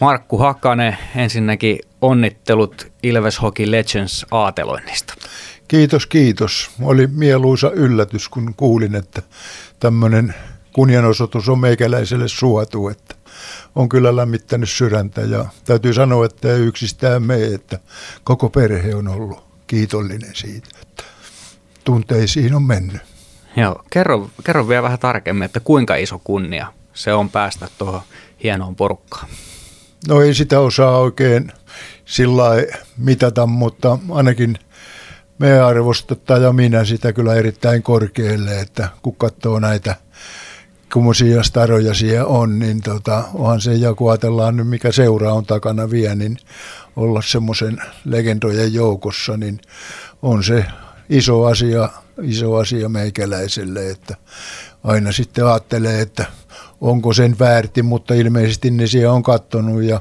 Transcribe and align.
Markku 0.00 0.38
Hakanen, 0.38 0.96
ensinnäkin 1.16 1.78
onnittelut 2.00 2.92
Ilves 3.02 3.42
Hockey 3.42 3.70
Legends 3.70 4.26
aateloinnista. 4.30 5.14
Kiitos, 5.68 6.06
kiitos. 6.06 6.70
Oli 6.82 7.06
mieluisa 7.06 7.70
yllätys, 7.70 8.28
kun 8.28 8.54
kuulin, 8.56 8.94
että 8.94 9.22
tämmöinen 9.80 10.34
kunnianosoitus 10.72 11.48
on 11.48 11.58
meikäläiselle 11.58 12.28
suotu, 12.28 12.88
että 12.88 13.14
on 13.74 13.88
kyllä 13.88 14.16
lämmittänyt 14.16 14.70
sydäntä 14.70 15.20
ja 15.20 15.44
täytyy 15.64 15.92
sanoa, 15.92 16.26
että 16.26 16.52
ei 16.52 16.60
yksistään 16.60 17.22
me, 17.22 17.44
että 17.44 17.78
koko 18.24 18.50
perhe 18.50 18.94
on 18.94 19.08
ollut 19.08 19.44
kiitollinen 19.66 20.34
siitä, 20.34 20.68
että 20.82 21.02
tunteisiin 21.84 22.54
on 22.54 22.62
mennyt. 22.62 23.02
Joo, 23.56 23.82
kerro, 23.90 24.30
kerro 24.44 24.68
vielä 24.68 24.82
vähän 24.82 24.98
tarkemmin, 24.98 25.44
että 25.44 25.60
kuinka 25.60 25.96
iso 25.96 26.20
kunnia 26.24 26.72
se 26.94 27.12
on 27.12 27.30
päästä 27.30 27.68
tuohon 27.78 28.00
hienoon 28.42 28.76
porukkaan. 28.76 29.28
No 30.08 30.22
ei 30.22 30.34
sitä 30.34 30.60
osaa 30.60 30.98
oikein 30.98 31.52
sillä 32.04 32.44
mitata, 32.96 33.46
mutta 33.46 33.98
ainakin 34.10 34.58
me 35.38 35.60
arvostetaan 35.60 36.42
ja 36.42 36.52
minä 36.52 36.84
sitä 36.84 37.12
kyllä 37.12 37.34
erittäin 37.34 37.82
korkealle, 37.82 38.60
että 38.60 38.88
kun 39.02 39.16
katsoo 39.16 39.58
näitä 39.58 39.96
kummoisia 40.92 41.42
staroja 41.42 41.94
siellä 41.94 42.26
on, 42.26 42.58
niin 42.58 42.80
tota, 42.80 43.24
onhan 43.34 43.60
se, 43.60 43.74
ja 43.74 43.94
kun 43.94 44.10
ajatellaan 44.10 44.56
nyt 44.56 44.68
mikä 44.68 44.92
seura 44.92 45.32
on 45.32 45.46
takana 45.46 45.90
vielä, 45.90 46.14
niin 46.14 46.36
olla 46.96 47.22
semmoisen 47.22 47.82
legendojen 48.04 48.74
joukossa, 48.74 49.36
niin 49.36 49.60
on 50.22 50.44
se 50.44 50.64
iso 51.08 51.44
asia, 51.44 51.88
iso 52.22 52.54
asia 52.54 52.88
meikäläiselle, 52.88 53.90
että 53.90 54.16
aina 54.84 55.12
sitten 55.12 55.46
ajattelee, 55.46 56.00
että 56.00 56.26
onko 56.80 57.12
sen 57.12 57.38
väärti, 57.38 57.82
mutta 57.82 58.14
ilmeisesti 58.14 58.70
ne 58.70 58.86
siellä 58.86 59.12
on 59.12 59.22
kattonut 59.22 59.82
ja 59.82 60.00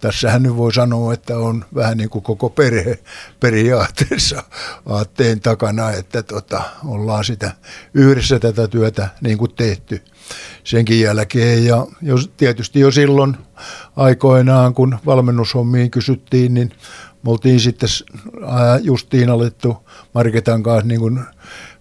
tässähän 0.00 0.42
nyt 0.42 0.56
voi 0.56 0.72
sanoa, 0.72 1.12
että 1.12 1.38
on 1.38 1.64
vähän 1.74 1.96
niin 1.96 2.10
kuin 2.10 2.22
koko 2.22 2.50
perhe 2.50 2.98
periaatteessa 3.40 4.42
aatteen 4.86 5.40
takana, 5.40 5.90
että 5.90 6.22
tota, 6.22 6.62
ollaan 6.84 7.24
sitä 7.24 7.52
yhdessä 7.94 8.38
tätä 8.38 8.68
työtä 8.68 9.08
niin 9.20 9.38
kuin 9.38 9.54
tehty 9.54 10.02
senkin 10.64 11.00
jälkeen. 11.00 11.64
Ja 11.64 11.86
jos, 12.02 12.30
tietysti 12.36 12.80
jo 12.80 12.90
silloin 12.90 13.36
aikoinaan, 13.96 14.74
kun 14.74 14.98
valmennushommiin 15.06 15.90
kysyttiin, 15.90 16.54
niin 16.54 16.70
me 17.22 17.30
oltiin 17.30 17.60
sitten 17.60 17.88
justiin 18.82 19.30
alettu 19.30 19.76
Marketan 20.14 20.62
kanssa 20.62 20.88
niin 20.88 21.00
kuin 21.00 21.20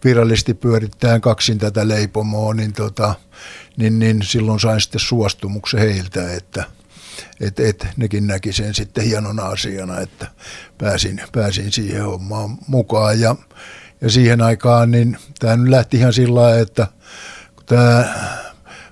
virallisesti 0.04 0.54
pyörittämään 0.54 1.22
kaksin 1.22 1.58
tätä 1.58 1.88
leipomoa, 1.88 2.54
niin, 2.54 2.74
tota, 2.74 3.16
niin, 3.78 4.00
niin 4.00 4.24
silloin 4.24 4.60
sain 4.60 4.82
sitten 4.82 5.00
suostumuksen 5.00 5.80
heiltä, 5.80 6.34
että 6.34 6.64
et, 7.40 7.60
et, 7.60 7.88
nekin 7.98 8.28
näki 8.28 8.54
sen 8.54 8.74
sitten 8.74 9.04
hienona 9.04 9.44
asiana, 9.44 10.00
että 10.00 10.28
pääsin, 10.78 11.22
pääsin 11.32 11.72
siihen 11.72 12.04
hommaan 12.04 12.58
mukaan. 12.68 13.20
Ja, 13.20 13.36
ja 14.02 14.10
siihen 14.10 14.42
aikaan 14.42 14.92
niin 14.92 15.18
tämä 15.40 15.56
nyt 15.56 15.70
lähti 15.70 15.98
ihan 15.98 16.14
sillä 16.14 16.42
lailla, 16.42 16.60
että 16.60 16.88
tämä 17.66 18.06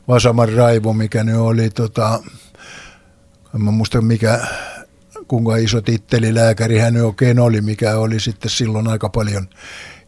Vasaman 0.07 0.53
Raivo, 0.53 0.93
mikä 0.93 1.23
nyt 1.23 1.35
oli, 1.35 1.69
tota, 1.69 2.19
en 3.55 3.61
muista 3.61 4.01
mikä, 4.01 4.47
kuinka 5.27 5.55
iso 5.55 5.81
titteli 5.81 6.35
lääkäri 6.35 6.77
hän 6.77 6.97
oikein 6.97 7.39
oli, 7.39 7.61
mikä 7.61 7.97
oli 7.97 8.19
sitten 8.19 8.51
silloin 8.51 8.87
aika 8.87 9.09
paljon 9.09 9.47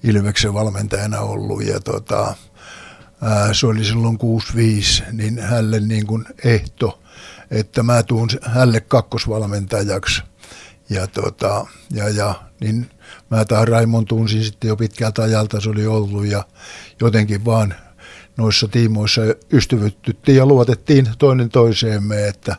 Ilveksen 0.03 0.53
valmentajana 0.53 1.19
ollut 1.19 1.65
ja 1.65 1.79
tota, 1.79 2.35
se 3.53 3.67
oli 3.67 3.85
silloin 3.85 4.17
65, 4.17 5.03
niin 5.11 5.39
hälle 5.41 5.79
niin 5.79 6.07
kuin 6.07 6.25
ehto, 6.43 6.99
että 7.51 7.83
mä 7.83 8.03
tuun 8.03 8.29
hälle 8.41 8.81
kakkosvalmentajaksi. 8.81 10.23
Ja, 10.89 11.07
tota, 11.07 11.65
ja, 11.91 12.09
ja 12.09 12.35
niin 12.59 12.89
mä 13.31 13.45
taas 13.45 13.67
Raimon 13.67 14.05
tunsin 14.05 14.43
sitten 14.43 14.67
jo 14.67 14.75
pitkältä 14.75 15.23
ajalta 15.23 15.61
se 15.61 15.69
oli 15.69 15.87
ollut 15.87 16.25
ja 16.25 16.43
jotenkin 17.01 17.45
vaan 17.45 17.75
noissa 18.37 18.67
tiimoissa 18.67 19.21
ystävyttyttiin 19.53 20.37
ja 20.37 20.45
luotettiin 20.45 21.09
toinen 21.17 21.49
toiseemme, 21.49 22.27
että 22.27 22.55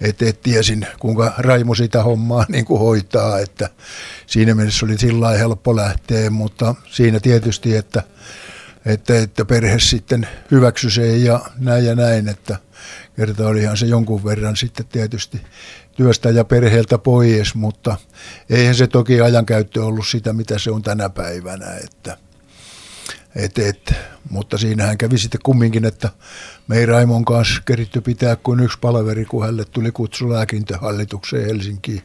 et, 0.00 0.22
et 0.22 0.40
tiesin 0.42 0.86
kuinka 0.98 1.34
Raimo 1.38 1.74
sitä 1.74 2.02
hommaa 2.02 2.44
niin 2.48 2.64
kuin 2.64 2.80
hoitaa, 2.80 3.38
että 3.38 3.70
siinä 4.26 4.54
mielessä 4.54 4.86
oli 4.86 4.98
sillä 4.98 5.30
helppo 5.30 5.76
lähteä, 5.76 6.30
mutta 6.30 6.74
siinä 6.90 7.20
tietysti, 7.20 7.76
että, 7.76 8.02
että, 8.86 9.18
että 9.18 9.44
perhe 9.44 9.78
sitten 9.78 10.28
hyväksy 10.50 10.90
sen 10.90 11.24
ja 11.24 11.40
näin 11.58 11.84
ja 11.84 11.94
näin, 11.94 12.28
että 12.28 12.56
kerta 13.16 13.48
olihan 13.48 13.76
se 13.76 13.86
jonkun 13.86 14.24
verran 14.24 14.56
sitten 14.56 14.86
tietysti 14.86 15.40
työstä 15.96 16.30
ja 16.30 16.44
perheeltä 16.44 16.98
pois, 16.98 17.54
mutta 17.54 17.96
eihän 18.50 18.74
se 18.74 18.86
toki 18.86 19.20
ajankäyttö 19.20 19.84
ollut 19.84 20.06
sitä, 20.06 20.32
mitä 20.32 20.58
se 20.58 20.70
on 20.70 20.82
tänä 20.82 21.08
päivänä, 21.08 21.76
että– 21.84 22.16
et, 23.36 23.58
et, 23.58 23.94
mutta 24.30 24.58
siinähän 24.58 24.98
kävi 24.98 25.18
sitten 25.18 25.40
kumminkin, 25.42 25.84
että 25.84 26.08
me 26.68 26.78
ei 26.78 26.86
Raimon 26.86 27.24
kanssa 27.24 27.62
keritty 27.64 28.00
pitää 28.00 28.36
kuin 28.36 28.60
yksi 28.60 28.78
palaveri, 28.80 29.24
kun 29.24 29.42
hänelle 29.42 29.64
tuli 29.64 29.92
kutsu 29.92 30.30
lääkintöhallitukseen 30.30 31.46
Helsinkiin, 31.46 32.02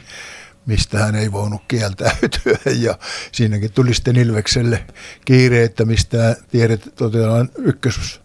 mistä 0.67 0.99
hän 0.99 1.15
ei 1.15 1.31
voinut 1.31 1.61
kieltäytyä. 1.67 2.57
Ja 2.85 2.97
siinäkin 3.31 3.71
tuli 3.71 3.93
sitten 3.93 4.15
Ilvekselle 4.15 4.85
kiire, 5.25 5.63
että 5.63 5.85
mistä 5.85 6.35
tiedet 6.51 6.81
toteutetaan 6.95 7.49
ykkös 7.57 8.21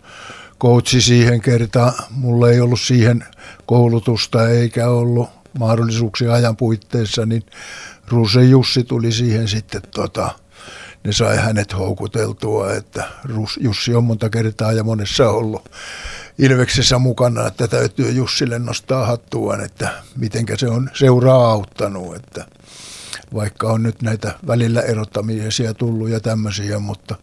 coachi 0.61 1.01
siihen 1.01 1.41
kertaan. 1.41 1.93
Mulla 2.11 2.51
ei 2.51 2.61
ollut 2.61 2.81
siihen 2.81 3.25
koulutusta 3.67 4.49
eikä 4.49 4.89
ollut 4.89 5.31
mahdollisuuksia 5.59 6.33
ajan 6.33 6.57
puitteissa, 6.57 7.27
niin 7.27 7.43
Ruse 8.09 8.45
Jussi 8.45 8.85
tuli 8.85 9.13
siihen 9.13 9.49
sitten 9.49 9.83
tota, 9.95 10.31
ne 11.05 11.13
sai 11.13 11.37
hänet 11.37 11.79
houkuteltua, 11.79 12.73
että 12.73 13.05
Jussi 13.61 13.95
on 13.95 14.05
monta 14.05 14.31
kertaa 14.31 14.73
ja 14.73 14.85
monessa 14.85 15.31
ollut 15.31 15.69
Ilveksessä 16.39 16.99
mukana, 16.99 17.47
että 17.47 17.69
täytyy 17.69 18.11
Jussille 18.11 18.59
nostaa 18.59 19.07
hattuaan, 19.07 19.65
että 19.65 20.03
mitenkä 20.17 20.57
se 20.57 20.69
on 20.69 20.91
seuraa 20.95 21.53
auttanut, 21.53 22.17
että 22.17 22.47
vaikka 23.35 23.69
on 23.69 23.83
nyt 23.83 24.03
näitä 24.03 24.35
välillä 24.47 24.81
erottamisia 24.81 25.75
tullut 25.75 26.09
ja 26.09 26.21
tämmöisiä, 26.21 26.79
mutta 26.79 27.17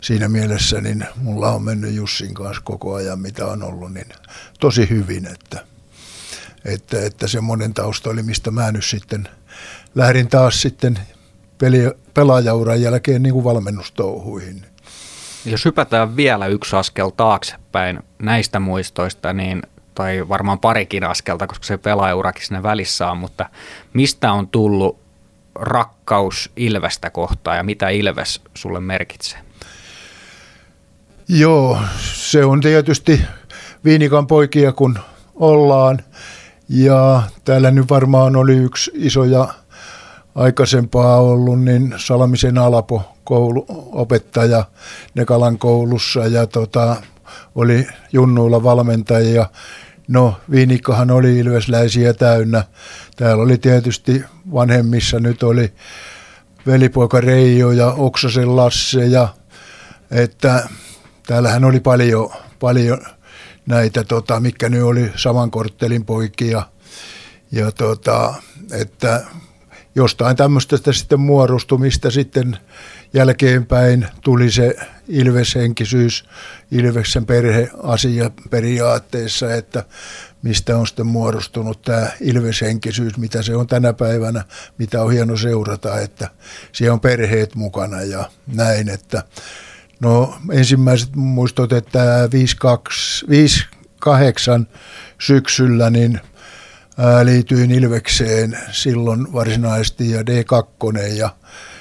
siinä 0.00 0.28
mielessä 0.28 0.80
niin 0.80 1.06
mulla 1.16 1.52
on 1.52 1.62
mennyt 1.62 1.94
Jussin 1.94 2.34
kanssa 2.34 2.62
koko 2.62 2.94
ajan, 2.94 3.20
mitä 3.20 3.46
on 3.46 3.62
ollut, 3.62 3.92
niin 3.92 4.08
tosi 4.60 4.88
hyvin, 4.90 5.26
että, 5.26 5.64
että, 6.64 7.04
että 7.04 7.28
semmoinen 7.28 7.74
tausta 7.74 8.10
oli, 8.10 8.22
mistä 8.22 8.50
mä 8.50 8.72
nyt 8.72 8.84
sitten 8.84 9.28
lähdin 9.94 10.28
taas 10.28 10.62
sitten 10.62 10.98
peli, 11.58 11.78
pelaajauran 12.14 12.82
jälkeen 12.82 13.22
niin 13.22 13.32
kuin 13.32 13.44
valmennustouhuihin. 13.44 14.66
Jos 15.46 15.64
hypätään 15.64 16.16
vielä 16.16 16.46
yksi 16.46 16.76
askel 16.76 17.10
taaksepäin 17.10 18.00
näistä 18.18 18.60
muistoista, 18.60 19.32
niin 19.32 19.62
tai 19.94 20.28
varmaan 20.28 20.58
parikin 20.58 21.04
askelta, 21.04 21.46
koska 21.46 21.66
se 21.66 21.78
pelaajaurakin 21.78 22.46
sinne 22.46 22.62
välissä 22.62 23.10
on, 23.10 23.18
mutta 23.18 23.48
mistä 23.92 24.32
on 24.32 24.48
tullut 24.48 24.98
rakkaus 25.54 26.50
Ilvestä 26.56 27.10
kohtaan 27.10 27.56
ja 27.56 27.62
mitä 27.62 27.88
Ilves 27.88 28.40
sulle 28.54 28.80
merkitsee? 28.80 29.38
Joo, 31.28 31.78
se 32.12 32.44
on 32.44 32.60
tietysti 32.60 33.22
Viinikan 33.84 34.26
poikia 34.26 34.72
kun 34.72 34.98
ollaan 35.34 35.98
ja 36.68 37.22
täällä 37.44 37.70
nyt 37.70 37.90
varmaan 37.90 38.36
oli 38.36 38.56
yksi 38.56 38.90
isoja 38.94 39.48
aikaisempaa 40.36 41.20
ollut, 41.20 41.62
niin 41.62 41.94
Salmisen 41.96 42.58
Alapo 42.58 43.02
koulu, 43.24 43.64
opettaja 43.92 44.64
Nekalan 45.14 45.58
koulussa 45.58 46.26
ja 46.26 46.46
tota, 46.46 46.96
oli 47.54 47.86
junnuilla 48.12 48.62
valmentajia. 48.62 49.46
No, 50.08 50.34
Viinikkahan 50.50 51.10
oli 51.10 51.38
ilvesläisiä 51.38 52.14
täynnä. 52.14 52.64
Täällä 53.16 53.42
oli 53.42 53.58
tietysti 53.58 54.24
vanhemmissa, 54.52 55.20
nyt 55.20 55.42
oli 55.42 55.72
velipoika 56.66 57.20
Reijo 57.20 57.70
ja 57.70 57.86
Oksasen 57.92 58.56
Lasse 58.56 59.06
ja 59.06 59.28
että 60.10 60.68
täällähän 61.26 61.64
oli 61.64 61.80
paljon, 61.80 62.30
paljon 62.60 62.98
näitä, 63.66 64.04
tota, 64.04 64.40
mikä 64.40 64.68
nyt 64.68 64.82
oli 64.82 65.12
saman 65.16 65.50
korttelin 65.50 66.04
poikia. 66.04 66.62
Ja 67.52 67.72
tota, 67.72 68.34
että 68.72 69.24
jostain 69.96 70.36
tämmöistä 70.36 70.76
sitten 70.92 71.20
muodostumista 71.20 72.10
sitten 72.10 72.56
jälkeenpäin 73.14 74.06
tuli 74.20 74.50
se 74.50 74.76
ilveshenkisyys, 75.08 76.24
Ilveksen 76.70 77.26
perheasia 77.26 78.30
periaatteessa, 78.50 79.54
että 79.54 79.84
mistä 80.42 80.78
on 80.78 80.86
sitten 80.86 81.06
muodostunut 81.06 81.82
tämä 81.82 82.08
ilveshenkisyys, 82.20 83.18
mitä 83.18 83.42
se 83.42 83.56
on 83.56 83.66
tänä 83.66 83.92
päivänä, 83.92 84.44
mitä 84.78 85.02
on 85.02 85.12
hieno 85.12 85.36
seurata, 85.36 86.00
että 86.00 86.30
siellä 86.72 86.94
on 86.94 87.00
perheet 87.00 87.54
mukana 87.54 88.02
ja 88.02 88.30
näin, 88.46 88.88
että 88.88 89.22
no 90.00 90.38
ensimmäiset 90.52 91.16
muistot, 91.16 91.72
että 91.72 92.28
58 92.32 94.66
syksyllä, 95.18 95.90
niin 95.90 96.20
liityin 97.24 97.70
Ilvekseen 97.70 98.58
silloin 98.72 99.32
varsinaisesti 99.32 100.10
ja 100.10 100.22
D2 100.22 100.98
ja 101.16 101.30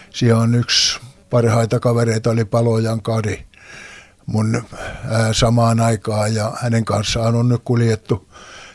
siellä 0.09 0.41
on 0.41 0.56
yksi 0.56 1.00
parhaita 1.29 1.79
kavereita 1.79 2.29
oli 2.29 2.45
Palojan 2.45 3.01
Kari 3.01 3.45
mun 4.25 4.63
ää, 5.09 5.33
samaan 5.33 5.79
aikaan 5.79 6.35
ja 6.35 6.51
hänen 6.62 6.85
kanssaan 6.85 7.35
on 7.35 7.50
nyt 7.50 7.62
kuljettu 7.63 8.29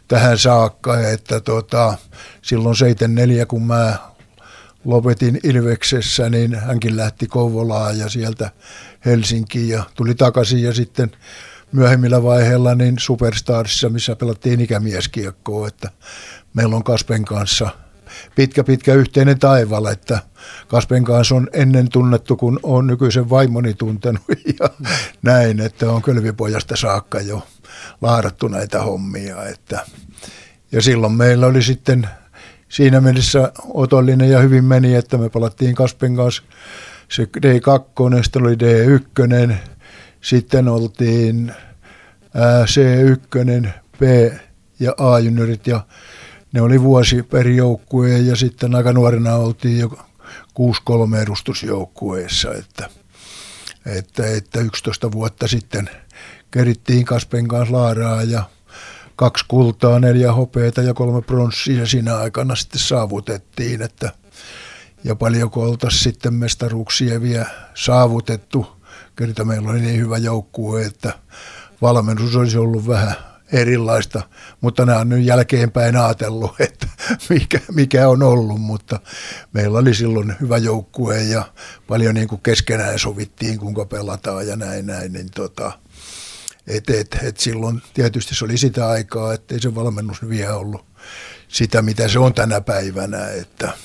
tähän 0.09 0.39
saakka, 0.39 1.01
että 1.09 1.41
tota, 1.41 1.99
silloin 2.43 2.77
74 2.77 3.47
kun 3.47 3.63
mä 3.63 3.99
lopetin 4.85 5.41
Ilveksessä, 5.43 6.31
niin 6.31 6.55
hänkin 6.55 6.97
lähti 6.97 7.27
Kouvolaan 7.27 7.99
ja 7.99 8.09
sieltä 8.09 8.51
Helsinkiin 9.05 9.69
ja 9.69 9.83
tuli 9.95 10.15
takaisin 10.15 10.63
ja 10.63 10.75
sitten 10.75 11.11
myöhemmillä 11.73 12.23
vaiheilla 12.23 12.75
niin 12.75 12.99
Superstarsissa, 12.99 13.89
missä 13.89 14.17
pelattiin 14.17 14.61
ikämieskiekkoa, 14.61 15.69
että 15.69 15.91
meillä 16.55 16.77
on 16.77 16.85
Kaspen 16.85 17.25
kanssa 17.25 17.71
pitkä 18.35 18.65
pitkä 18.65 18.95
yhteinen 18.95 19.39
taival, 19.39 19.87
että 19.87 20.19
Kaspen 20.69 21.05
kanssa 21.05 21.35
on 21.35 21.49
ennen 21.53 21.89
tunnettu, 21.89 22.37
kun 22.37 22.61
on 22.63 22.87
nykyisen 22.87 23.31
vaimoni 23.31 23.75
tuntenut 23.75 24.23
ja 24.61 24.71
näin, 25.23 25.61
että 25.61 25.93
on 25.93 26.03
kölvipojasta 26.03 26.77
saakka 26.77 27.21
jo 27.21 27.47
laadattu 28.01 28.49
näitä 28.49 28.83
hommia. 28.83 29.45
Että. 29.45 29.87
Ja 30.73 30.83
silloin 30.83 31.13
meillä 31.13 31.47
oli 31.47 31.63
sitten 31.63 32.09
siinä 32.69 33.01
mielessä 33.01 33.53
otollinen 33.75 34.31
ja 34.31 34.39
hyvin 34.39 34.65
meni, 34.65 34.95
että 34.95 35.19
me 35.19 35.29
palattiin 35.29 35.75
Kaspen 35.75 36.17
kanssa 36.17 36.43
se 37.09 37.23
D2, 37.23 38.23
sitten 38.23 38.43
oli 38.43 38.55
D1, 38.55 39.55
sitten 40.21 40.69
oltiin 40.69 41.55
C1, 42.65 43.69
B 43.99 44.03
ja 44.81 44.95
A-juniorit 44.99 45.67
ja 45.67 45.81
ne 46.53 46.61
oli 46.61 46.83
vuosi 46.83 47.23
per 47.23 47.49
joukkue 47.49 48.19
ja 48.19 48.37
sitten 48.37 48.75
aika 48.75 48.93
nuorena 48.93 49.35
oltiin 49.35 49.79
jo 49.79 49.89
6-3 50.61 51.17
edustusjoukkueessa, 51.23 52.55
että, 52.55 52.89
että, 53.87 54.27
että 54.27 54.61
11 54.61 55.13
vuotta 55.13 55.49
sitten 55.49 55.91
kerittiin 56.51 57.05
Kaspen 57.05 57.49
kanssa 57.49 57.77
Laaraa 57.77 58.23
ja 58.23 58.43
kaksi 59.17 59.45
kultaa, 59.49 59.99
neljä 59.99 60.33
hopeita 60.33 60.83
ja 60.83 60.95
kolme 60.95 61.23
pronssia 61.23 61.87
siinä 61.87 62.17
aikana 62.17 62.55
sitten 62.55 62.81
saavutettiin, 62.81 63.83
että 63.83 64.13
ja 65.05 65.17
paljonko 65.17 65.63
oltaisiin 65.63 66.03
sitten 66.03 66.35
mestaruuksia 66.35 67.21
vielä 67.21 67.47
saavutettu. 67.75 68.80
Kerta 69.21 69.45
meillä 69.45 69.71
oli 69.71 69.81
niin 69.81 70.01
hyvä 70.01 70.19
joukkue, 70.19 70.85
että 70.85 71.13
valmennus 71.83 72.37
olisi 72.37 72.59
ollut 72.59 72.87
vähän 72.87 73.15
erilaista, 73.53 74.23
mutta 74.61 74.87
nämä 74.87 74.99
on 74.99 75.09
nyt 75.09 75.25
jälkeenpäin 75.25 75.97
ajatellut, 75.97 76.55
että 76.61 76.87
mikä, 77.29 77.61
mikä 77.73 78.09
on 78.09 78.23
ollut, 78.23 78.61
mutta 78.61 79.01
meillä 79.53 79.79
oli 79.79 79.95
silloin 79.95 80.35
hyvä 80.41 80.59
joukkue 80.59 81.23
ja 81.23 81.53
paljon 81.87 82.15
niin 82.15 82.29
kuin 82.29 82.41
keskenään 82.41 82.99
sovittiin, 82.99 83.59
kuinka 83.59 83.85
pelataan 83.85 84.47
ja 84.49 84.57
näin, 84.57 84.87
näin. 84.87 85.13
Niin 85.13 85.31
tota, 85.35 85.73
et, 86.67 86.91
et, 86.91 87.19
et 87.23 87.37
silloin 87.37 87.83
tietysti 87.95 88.35
se 88.35 88.45
oli 88.45 88.59
sitä 88.59 88.89
aikaa, 88.89 89.35
ettei 89.35 89.61
se 89.61 89.75
valmennus 89.75 90.29
vielä 90.29 90.57
ollut 90.57 90.85
sitä, 91.49 91.83
mitä 91.83 92.09
se 92.09 92.19
on 92.19 92.35
tänä 92.35 92.61
päivänä, 92.61 93.29
että– 93.29 93.73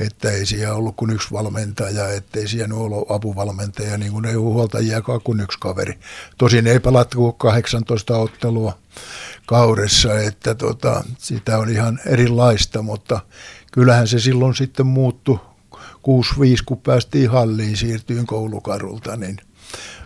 että 0.00 0.30
ei 0.30 0.46
siellä 0.46 0.74
ollut 0.74 0.96
kuin 0.96 1.10
yksi 1.10 1.28
valmentaja, 1.32 2.08
ettei 2.08 2.48
siellä 2.48 2.74
ollut 2.74 3.10
apuvalmentaja, 3.10 3.98
niin 3.98 4.12
kuin 4.12 4.24
ei 4.24 4.36
ole 4.36 4.44
huoltajiakaan 4.44 5.20
kuin 5.24 5.40
yksi 5.40 5.58
kaveri. 5.60 5.98
Tosin 6.38 6.66
ei 6.66 6.80
pelattu 6.80 7.16
kuin 7.16 7.34
18 7.34 8.18
ottelua 8.18 8.78
kaudessa, 9.46 10.20
että 10.20 10.54
tota, 10.54 11.04
sitä 11.18 11.58
oli 11.58 11.72
ihan 11.72 12.00
erilaista, 12.06 12.82
mutta 12.82 13.20
kyllähän 13.72 14.08
se 14.08 14.20
silloin 14.20 14.54
sitten 14.54 14.86
muuttui 14.86 15.38
6-5, 15.76 15.78
kun 16.66 16.80
päästiin 16.80 17.30
halliin, 17.30 17.76
siirtyin 17.76 18.26
koulukarulta, 18.26 19.16
niin 19.16 19.36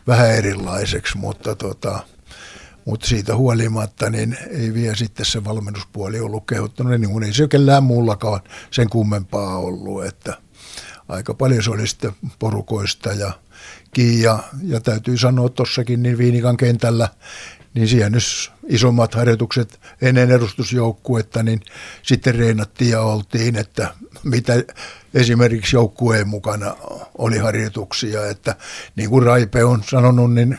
vähän 0.06 0.31
erilaiseksi, 0.31 1.19
mutta 1.19 1.54
tota, 1.56 2.00
mutta 2.90 3.06
siitä 3.06 3.37
huolimatta 3.37 4.10
niin 4.10 4.37
ei 4.50 4.75
vielä 4.75 4.96
sitten 4.96 5.26
se 5.26 5.44
valmennuspuoli 5.44 6.20
ollut 6.20 6.46
kehottanut, 6.46 7.00
niin 7.00 7.10
kuin 7.10 7.25
ei 7.25 7.32
se 7.32 7.48
kellään 7.48 7.82
muullakaan 7.82 8.40
sen 8.70 8.90
kummempaa 8.90 9.58
ollut, 9.58 10.04
että 10.04 10.37
aika 11.08 11.34
paljon 11.34 11.62
se 11.62 11.70
oli 11.70 11.87
sitten 11.87 12.12
porukoista 12.38 13.12
ja 13.12 13.32
kiia, 13.92 14.38
ja 14.62 14.81
täytyy 14.81 15.19
sanoa 15.19 15.48
tuossakin 15.48 16.02
niin 16.02 16.19
Viinikan 16.19 16.56
kentällä, 16.56 17.08
niin 17.75 17.88
siellä 17.88 18.11
nyt 18.11 18.52
isommat 18.69 19.14
harjoitukset 19.14 19.81
ennen 20.02 20.31
edustusjoukkuetta, 20.31 21.43
niin 21.43 21.61
sitten 22.02 22.34
reenattiin 22.34 22.90
ja 22.90 23.00
oltiin, 23.00 23.56
että 23.56 23.94
mitä 24.25 24.52
esimerkiksi 25.14 25.76
joukkueen 25.76 26.28
mukana 26.28 26.76
oli 27.19 27.38
harjoituksia, 27.38 28.26
että 28.26 28.56
niin 28.96 29.11
kuin 29.11 29.22
Raipe 29.22 29.64
on 29.64 29.82
sanonut, 29.84 30.34
niin 30.34 30.58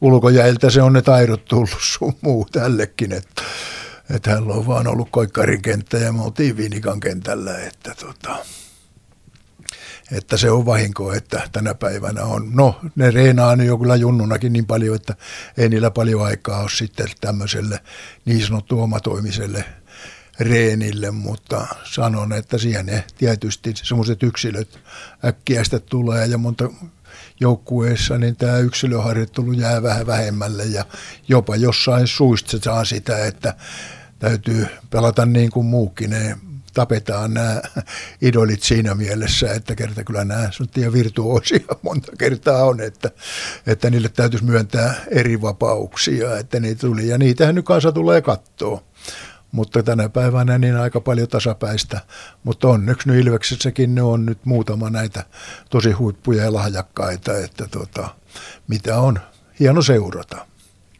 ulkojäiltä 0.00 0.70
se 0.70 0.82
on 0.82 0.92
ne 0.92 1.02
taidot 1.02 1.44
tullut 1.44 1.78
sun 1.80 2.14
muu 2.20 2.46
tällekin, 2.52 3.12
että, 3.12 3.42
että 4.10 4.30
hän 4.30 4.50
on 4.50 4.66
vaan 4.66 4.86
ollut 4.86 5.08
Koikkarin 5.10 5.62
kenttä 5.62 5.98
ja 5.98 6.12
me 6.12 6.22
oltiin 6.22 6.56
Viinikan 6.56 7.00
kentällä, 7.00 7.58
että 7.58 7.94
tota, 8.00 8.36
että 10.12 10.36
se 10.36 10.50
on 10.50 10.66
vahinko, 10.66 11.12
että 11.12 11.48
tänä 11.52 11.74
päivänä 11.74 12.24
on, 12.24 12.50
no 12.54 12.80
ne 12.96 13.10
reenaa 13.10 13.54
jo 13.54 13.78
kyllä 13.78 13.96
junnunakin 13.96 14.52
niin 14.52 14.66
paljon, 14.66 14.96
että 14.96 15.14
ei 15.56 15.68
niillä 15.68 15.90
paljon 15.90 16.24
aikaa 16.24 16.60
ole 16.60 16.70
sitten 16.70 17.08
tämmöiselle 17.20 17.80
niin 18.24 18.46
sanottu 18.46 18.80
omatoimiselle 18.80 19.64
reenille, 20.40 21.10
mutta 21.10 21.66
sanon, 21.84 22.32
että 22.32 22.58
siihen 22.58 22.86
ne 22.86 23.04
tietysti 23.18 23.74
semmoiset 23.76 24.22
yksilöt 24.22 24.78
äkkiä 25.24 25.64
sitten 25.64 25.82
tulee 25.82 26.26
ja 26.26 26.38
monta 26.38 26.70
joukkueessa, 27.40 28.18
niin 28.18 28.36
tämä 28.36 28.58
yksilöharjoittelu 28.58 29.52
jää 29.52 29.82
vähän 29.82 30.06
vähemmälle 30.06 30.64
ja 30.64 30.84
jopa 31.28 31.56
jossain 31.56 32.06
saa 32.62 32.84
sitä, 32.84 33.26
että 33.26 33.54
täytyy 34.18 34.66
pelata 34.90 35.26
niin 35.26 35.50
kuin 35.50 35.66
muukin. 35.66 36.10
Ne 36.10 36.36
tapetaan 36.74 37.34
nämä 37.34 37.62
idolit 38.22 38.62
siinä 38.62 38.94
mielessä, 38.94 39.52
että 39.52 39.74
kerta 39.74 40.04
kyllä 40.04 40.24
nämä 40.24 40.48
sanottiin 40.52 40.92
virtuosia 40.92 41.60
monta 41.82 42.12
kertaa 42.18 42.64
on, 42.64 42.80
että, 42.80 43.10
että 43.66 43.90
niille 43.90 44.08
täytyisi 44.08 44.44
myöntää 44.44 44.94
eri 45.10 45.40
vapauksia, 45.42 46.38
että 46.38 46.60
niitä 46.60 46.80
tuli 46.80 47.08
ja 47.08 47.18
niitähän 47.18 47.54
nyt 47.54 47.64
kanssa 47.64 47.92
tulee 47.92 48.22
katsoa 48.22 48.82
mutta 49.52 49.82
tänä 49.82 50.08
päivänä 50.08 50.58
niin 50.58 50.76
aika 50.76 51.00
paljon 51.00 51.28
tasapäistä. 51.28 52.00
Mutta 52.44 52.68
onneksi 52.68 53.08
nyt 53.08 53.26
Ilveksessäkin 53.26 53.94
ne 53.94 54.02
on 54.02 54.26
nyt 54.26 54.38
muutama 54.44 54.90
näitä 54.90 55.24
tosi 55.70 55.92
huippuja 55.92 56.44
ja 56.44 56.52
lahjakkaita, 56.52 57.36
että 57.36 57.68
tota, 57.70 58.08
mitä 58.68 58.98
on 58.98 59.18
hieno 59.60 59.82
seurata. 59.82 60.46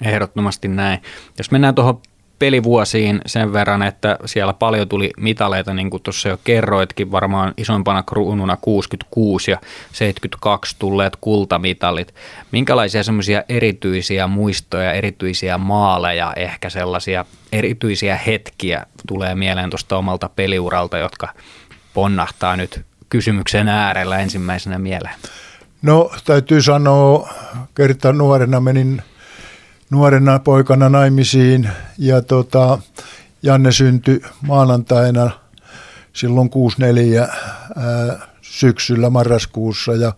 Ehdottomasti 0.04 0.68
näin. 0.68 1.02
Jos 1.38 1.50
mennään 1.50 1.74
tuohon 1.74 2.02
pelivuosiin 2.40 3.20
sen 3.26 3.52
verran, 3.52 3.82
että 3.82 4.18
siellä 4.24 4.52
paljon 4.52 4.88
tuli 4.88 5.10
mitaleita, 5.16 5.74
niin 5.74 5.90
kuin 5.90 6.02
tuossa 6.02 6.28
jo 6.28 6.38
kerroitkin, 6.44 7.12
varmaan 7.12 7.54
isoimpana 7.56 8.02
kruununa 8.02 8.56
66 8.60 9.50
ja 9.50 9.58
72 9.92 10.76
tulleet 10.78 11.16
kultamitalit. 11.20 12.14
Minkälaisia 12.52 13.02
semmoisia 13.02 13.42
erityisiä 13.48 14.26
muistoja, 14.26 14.92
erityisiä 14.92 15.58
maaleja, 15.58 16.32
ehkä 16.36 16.70
sellaisia 16.70 17.24
erityisiä 17.52 18.16
hetkiä 18.16 18.86
tulee 19.08 19.34
mieleen 19.34 19.70
tuosta 19.70 19.96
omalta 19.96 20.30
peliuralta, 20.36 20.98
jotka 20.98 21.28
ponnahtaa 21.94 22.56
nyt 22.56 22.80
kysymyksen 23.08 23.68
äärellä 23.68 24.18
ensimmäisenä 24.18 24.78
mieleen? 24.78 25.14
No 25.82 26.10
täytyy 26.24 26.62
sanoa, 26.62 27.28
kerta 27.74 28.12
nuorena 28.12 28.60
menin 28.60 29.02
nuorena 29.90 30.38
poikana 30.38 30.88
naimisiin. 30.88 31.70
Ja 31.98 32.22
tota, 32.22 32.78
Janne 33.42 33.72
syntyi 33.72 34.20
maanantaina 34.40 35.30
silloin 36.12 36.50
64 36.50 37.20
ää, 37.22 38.28
syksyllä 38.42 39.10
marraskuussa. 39.10 39.94
Ja 39.94 40.12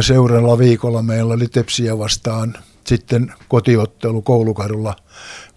seuraavalla 0.00 0.58
viikolla 0.58 1.02
meillä 1.02 1.34
oli 1.34 1.48
Tepsiä 1.48 1.98
vastaan. 1.98 2.54
Sitten 2.86 3.34
kotiottelu 3.48 4.22
koulukadulla. 4.22 4.96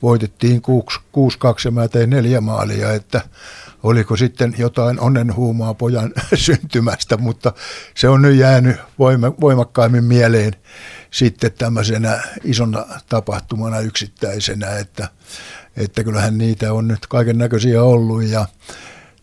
Voitettiin 0.01 0.61
6-2 0.61 0.95
ja 1.65 1.71
mä 1.71 1.87
tein 1.87 2.09
neljä 2.09 2.41
maalia, 2.41 2.93
että 2.93 3.21
oliko 3.83 4.17
sitten 4.17 4.55
jotain 4.57 4.99
onnenhuumaa 4.99 5.73
pojan 5.73 6.13
syntymästä, 6.35 7.17
mutta 7.17 7.53
se 7.95 8.09
on 8.09 8.21
nyt 8.21 8.35
jäänyt 8.35 8.77
voimakkaimmin 9.41 10.03
mieleen 10.03 10.53
sitten 11.13 11.51
tämmöisenä 11.51 12.23
isona 12.43 12.85
tapahtumana 13.09 13.79
yksittäisenä, 13.79 14.77
että, 14.77 15.07
että 15.77 16.03
kyllähän 16.03 16.37
niitä 16.37 16.73
on 16.73 16.87
nyt 16.87 17.07
kaiken 17.07 17.37
näköisiä 17.37 17.83
ollut 17.83 18.23
ja 18.23 18.45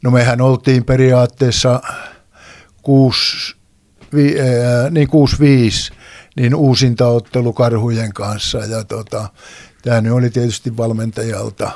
no 0.03 0.11
mehän 0.11 0.41
oltiin 0.41 0.85
periaatteessa 0.85 1.83
6, 2.83 3.57
vi, 4.15 4.41
ää, 4.41 4.91
niin 4.91 5.09
6-5 5.91 5.95
niin 6.37 6.53
karhujen 7.55 8.13
kanssa 8.13 8.59
ja 8.59 8.85
tota, 8.85 9.29
tämä 9.83 10.01
nyt 10.01 10.13
oli 10.13 10.31
tietysti 10.31 10.77
valmentajalta 10.77 11.71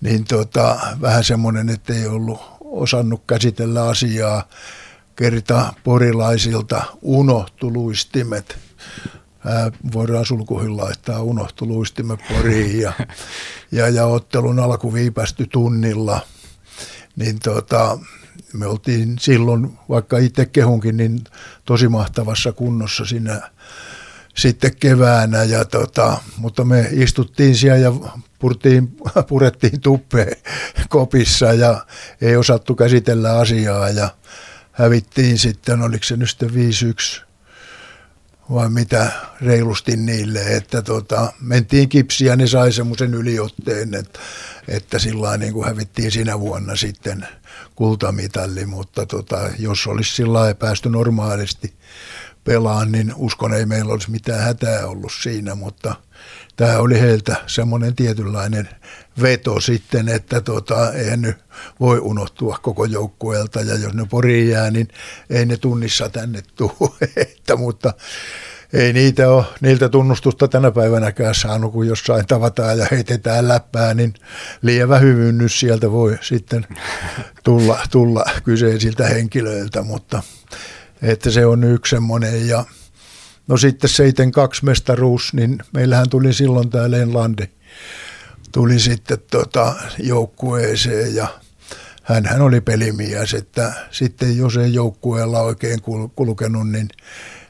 niin 0.00 0.24
tota, 0.24 0.78
vähän 1.00 1.24
semmoinen, 1.24 1.68
että 1.68 1.94
ei 1.94 2.06
ollut 2.06 2.40
osannut 2.60 3.22
käsitellä 3.26 3.88
asiaa. 3.88 4.48
Kerta 5.16 5.72
porilaisilta 5.84 6.82
unohtu 7.02 7.72
luistimet. 7.72 8.69
Ää, 9.46 9.72
voidaan 9.92 10.26
sulkuihin 10.26 10.76
laittaa 10.76 11.22
unohtu 11.22 11.68
luistimet 11.68 12.20
poriin 12.28 12.80
ja, 12.80 12.92
ja, 13.72 13.88
ja 13.88 14.06
ottelun 14.06 14.58
alku 14.58 14.94
viipästy 14.94 15.46
tunnilla. 15.46 16.20
Niin 17.16 17.38
tota, 17.40 17.98
me 18.52 18.66
oltiin 18.66 19.16
silloin, 19.20 19.78
vaikka 19.88 20.18
itse 20.18 20.46
kehunkin, 20.46 20.96
niin 20.96 21.24
tosi 21.64 21.88
mahtavassa 21.88 22.52
kunnossa 22.52 23.04
siinä 23.04 23.50
sitten 24.36 24.76
keväänä, 24.76 25.42
ja 25.42 25.64
tota, 25.64 26.18
mutta 26.36 26.64
me 26.64 26.88
istuttiin 26.92 27.56
siellä 27.56 27.78
ja 27.78 27.92
purtiin, 28.38 28.96
purettiin 29.28 29.80
tuppeen 29.80 30.36
kopissa 30.88 31.52
ja 31.52 31.86
ei 32.20 32.36
osattu 32.36 32.74
käsitellä 32.74 33.38
asiaa 33.38 33.88
ja 33.88 34.08
hävittiin 34.72 35.38
sitten, 35.38 35.82
oliko 35.82 36.04
se 36.04 36.16
nyt 36.16 36.30
sitten 36.30 36.54
5 36.54 36.86
vai 38.50 38.70
mitä 38.70 39.12
reilusti 39.40 39.96
niille, 39.96 40.56
että 40.56 40.82
tota, 40.82 41.32
mentiin 41.40 41.88
kipsiä, 41.88 42.36
ne 42.36 42.46
sai 42.46 42.72
semmoisen 42.72 43.14
yliotteen, 43.14 43.94
että, 43.94 44.18
että 44.68 44.98
sillä 44.98 45.36
niin 45.36 45.52
kuin 45.52 45.66
hävittiin 45.66 46.10
siinä 46.10 46.40
vuonna 46.40 46.76
sitten 46.76 47.28
kultamitalli, 47.74 48.66
mutta 48.66 49.06
tota, 49.06 49.50
jos 49.58 49.86
olisi 49.86 50.14
sillä 50.14 50.54
päästy 50.54 50.88
normaalisti 50.88 51.74
pelaan, 52.44 52.92
niin 52.92 53.12
uskon 53.16 53.54
ei 53.54 53.66
meillä 53.66 53.92
olisi 53.92 54.10
mitään 54.10 54.40
hätää 54.40 54.86
ollut 54.86 55.12
siinä, 55.22 55.54
mutta 55.54 55.94
tämä 56.60 56.78
oli 56.78 57.00
heiltä 57.00 57.36
semmoinen 57.46 57.96
tietynlainen 57.96 58.68
veto 59.22 59.60
sitten, 59.60 60.08
että 60.08 60.40
tota, 60.40 60.92
eihän 60.92 61.22
nyt 61.22 61.36
voi 61.80 61.98
unohtua 61.98 62.58
koko 62.62 62.84
joukkueelta. 62.84 63.60
Ja 63.60 63.76
jos 63.76 63.94
ne 63.94 64.06
poriin 64.10 64.48
jää, 64.48 64.70
niin 64.70 64.88
ei 65.30 65.46
ne 65.46 65.56
tunnissa 65.56 66.08
tänne 66.08 66.42
tule, 66.56 66.90
että, 67.16 67.56
mutta 67.56 67.94
ei 68.72 68.92
niitä 68.92 69.30
ole, 69.30 69.44
niiltä 69.60 69.88
tunnustusta 69.88 70.48
tänä 70.48 70.70
päivänäkään 70.70 71.34
saanut, 71.34 71.72
kun 71.72 71.86
jossain 71.86 72.26
tavataan 72.26 72.78
ja 72.78 72.86
heitetään 72.90 73.48
läppää, 73.48 73.94
niin 73.94 74.14
lievä 74.62 74.98
hyvynnys 74.98 75.60
sieltä 75.60 75.90
voi 75.90 76.18
sitten 76.20 76.66
tulla, 77.44 77.78
tulla 77.90 78.24
kyseisiltä 78.44 79.06
henkilöiltä, 79.06 79.82
mutta 79.82 80.22
että 81.02 81.30
se 81.30 81.46
on 81.46 81.64
yksi 81.64 81.90
semmoinen 81.90 82.48
ja 82.48 82.64
no 83.50 83.56
sitten 83.56 83.90
seiten 83.90 84.32
kaksi 84.32 84.64
mestaruus, 84.64 85.34
niin 85.34 85.58
meillähän 85.72 86.10
tuli 86.10 86.32
silloin 86.32 86.70
tämä 86.70 86.90
Lenlandi 86.90 87.50
tuli 88.52 88.80
sitten 88.80 89.18
tota 89.30 89.74
joukkueeseen 89.98 91.14
ja 91.14 91.28
hän 92.02 92.40
oli 92.40 92.60
pelimies, 92.60 93.34
että 93.34 93.72
sitten 93.90 94.36
jos 94.36 94.56
ei 94.56 94.74
joukkueella 94.74 95.40
oikein 95.40 95.80
kulkenut, 96.14 96.70
niin 96.70 96.88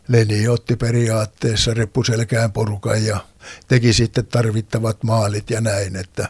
Leni 0.09 0.49
otti 0.49 0.77
periaatteessa 0.77 1.75
reppuselkään 1.75 2.53
porukan 2.53 3.05
ja 3.05 3.21
teki 3.69 3.93
sitten 3.93 4.27
tarvittavat 4.27 5.05
maalit 5.05 5.51
ja 5.51 5.61
näin, 5.61 5.97
että, 5.97 6.29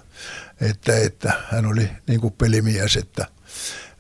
että, 0.61 0.97
että 0.97 1.33
hän 1.51 1.67
oli 1.67 1.91
niin 2.07 2.21
kuin 2.21 2.33
pelimies, 2.33 2.97
että, 2.97 3.27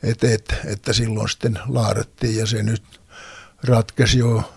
että, 0.03 0.31
että, 0.31 0.55
että 0.65 0.93
silloin 0.93 1.29
sitten 1.29 1.59
laadattiin 1.69 2.37
ja 2.37 2.47
se 2.47 2.63
nyt 2.63 2.83
ratkesi 3.65 4.19
jo, 4.19 4.53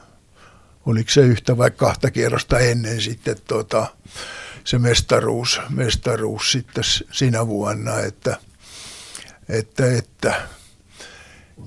oliko 0.85 1.11
se 1.11 1.21
yhtä 1.21 1.57
vai 1.57 1.71
kahta 1.71 2.11
kierrosta 2.11 2.59
ennen 2.59 3.01
sitten 3.01 3.35
tota, 3.47 3.87
se 4.63 4.79
mestaruus, 4.79 5.61
mestaruus 5.69 6.51
sitten 6.51 6.83
siinä 7.11 7.47
vuonna, 7.47 7.99
että, 7.99 8.37
että, 9.49 9.93
että. 9.93 10.41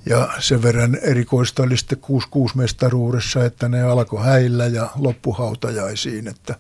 Ja 0.07 0.29
sen 0.39 0.63
verran 0.63 0.99
erikoista 1.03 1.63
oli 1.63 1.77
sitten 1.77 1.99
66 1.99 2.57
mestaruudessa, 2.57 3.45
että 3.45 3.69
ne 3.69 3.83
alkoi 3.83 4.25
häillä 4.25 4.67
ja 4.67 4.91
loppuhautajaisiin, 4.97 6.29
että 6.29 6.55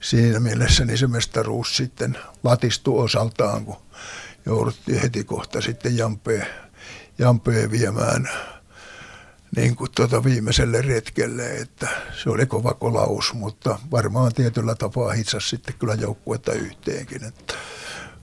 siinä 0.00 0.40
mielessä 0.40 0.84
niin 0.84 0.98
se 0.98 1.06
mestaruus 1.06 1.76
sitten 1.76 2.18
latistui 2.44 3.04
osaltaan, 3.04 3.64
kun 3.64 3.76
jouduttiin 4.46 5.00
heti 5.00 5.24
kohta 5.24 5.60
sitten 5.60 5.96
Jampeen, 5.96 6.46
Jampeen 7.18 7.70
viemään 7.70 8.28
niin 9.56 9.76
kuin 9.76 9.90
tuota 9.96 10.24
viimeiselle 10.24 10.82
retkelle, 10.82 11.56
että 11.56 11.88
se 12.22 12.30
oli 12.30 12.46
kova 12.46 12.74
kolaus, 12.74 13.34
mutta 13.34 13.78
varmaan 13.90 14.34
tietyllä 14.34 14.74
tapaa 14.74 15.12
hitsasi 15.12 15.48
sitten 15.48 15.74
kyllä 15.78 15.94
joukkuetta 15.94 16.52
yhteenkin, 16.52 17.24
että 17.24 17.54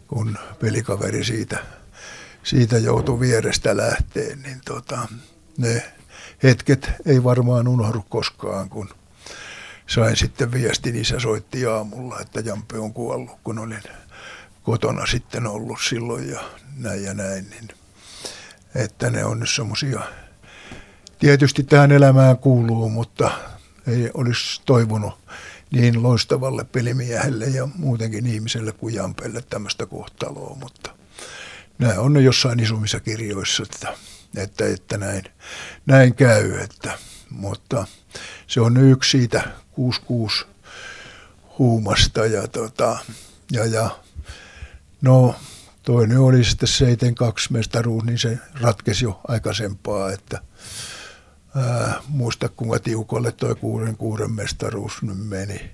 kun 0.08 0.38
pelikaveri 0.60 1.24
siitä, 1.24 1.65
siitä 2.44 2.77
joutui 2.77 3.20
vierestä 3.20 3.77
lähteen, 3.77 4.42
niin 4.42 4.62
tota, 4.65 5.08
ne 5.58 5.94
hetket 6.44 6.92
ei 7.06 7.24
varmaan 7.24 7.68
unohdu 7.68 8.06
koskaan, 8.10 8.70
kun 8.70 8.89
sain 9.88 10.15
sitten 10.15 10.51
viestin, 10.51 10.96
isä 10.96 11.20
soitti 11.20 11.65
aamulla, 11.65 12.20
että 12.20 12.39
Jampe 12.39 12.80
on 12.80 12.94
kuollut, 12.94 13.39
kun 13.44 13.60
olin 13.60 13.84
kotona 14.63 15.06
sitten 15.06 15.48
ollut 15.48 15.80
silloin 15.89 16.30
ja 16.30 16.44
näin 16.77 17.03
ja 17.03 17.13
näin, 17.13 17.50
niin 17.50 17.68
että 18.75 19.10
ne 19.10 19.25
on 19.25 19.39
nyt 19.39 19.50
semmoisia 19.50 20.01
tietysti 21.24 21.63
tähän 21.63 21.92
elämään 21.92 22.38
kuuluu, 22.38 22.89
mutta 22.89 23.32
ei 23.88 24.12
olisi 24.13 24.62
toivonut 24.65 25.13
niin 25.72 26.03
loistavalle 26.03 26.63
pelimiehelle 26.63 27.46
ja 27.46 27.68
muutenkin 27.75 28.25
ihmiselle 28.25 28.72
kuin 28.72 28.96
Jampelle 28.96 29.44
tämmöistä 29.50 29.86
kohtaloa, 29.86 30.56
mutta 30.56 30.96
nämä 31.80 32.00
on 32.00 32.24
jossain 32.24 32.60
isommissa 32.60 33.00
kirjoissa, 33.00 33.63
että, 33.63 33.94
että, 34.38 34.65
että 34.65 34.98
näin, 34.98 35.24
näin 35.86 36.15
käy, 36.15 36.60
että, 36.60 36.98
mutta 37.30 37.88
se 38.48 38.62
on 38.62 38.77
yksi 38.77 39.10
siitä 39.10 39.44
66 39.72 40.46
huumasta 41.60 42.25
ja, 42.25 42.48
tota, 42.48 42.98
ja, 43.51 43.65
ja 43.65 43.89
no 45.01 45.36
toinen 45.84 46.20
oli 46.20 46.44
sitten 46.44 46.68
72 46.68 47.53
mestaruus, 47.53 48.03
niin 48.03 48.20
se 48.20 48.38
ratkesi 48.62 49.06
jo 49.06 49.22
aikaisempaa, 49.27 50.12
että– 50.12 50.42
ää, 51.55 52.01
muista 52.07 52.50
kuinka 52.50 52.79
tiukolle 52.79 53.31
tuo 53.31 53.55
kuuden 53.55 53.98
kuuden 53.98 54.31
mestaruus 54.31 55.01
nyt 55.01 55.27
meni. 55.27 55.72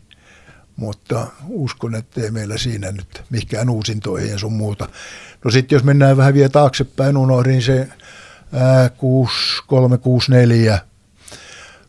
Mutta 0.76 1.28
uskon, 1.48 1.96
että 1.96 2.22
ei 2.22 2.32
meillä 2.32 2.58
siinä 2.58 2.92
nyt 2.92 3.24
mikään 3.30 3.70
uusintoihin 3.70 4.40
sun 4.40 4.54
muuta. 4.54 4.90
No 5.46 5.52
sitten 5.52 5.76
jos 5.76 5.84
mennään 5.84 6.18
vähän 6.18 6.34
vielä 6.34 6.50
taaksepäin, 6.50 7.18
unohdin 7.18 7.62
se 7.62 7.88
ää, 8.54 8.90
6364 8.90 10.80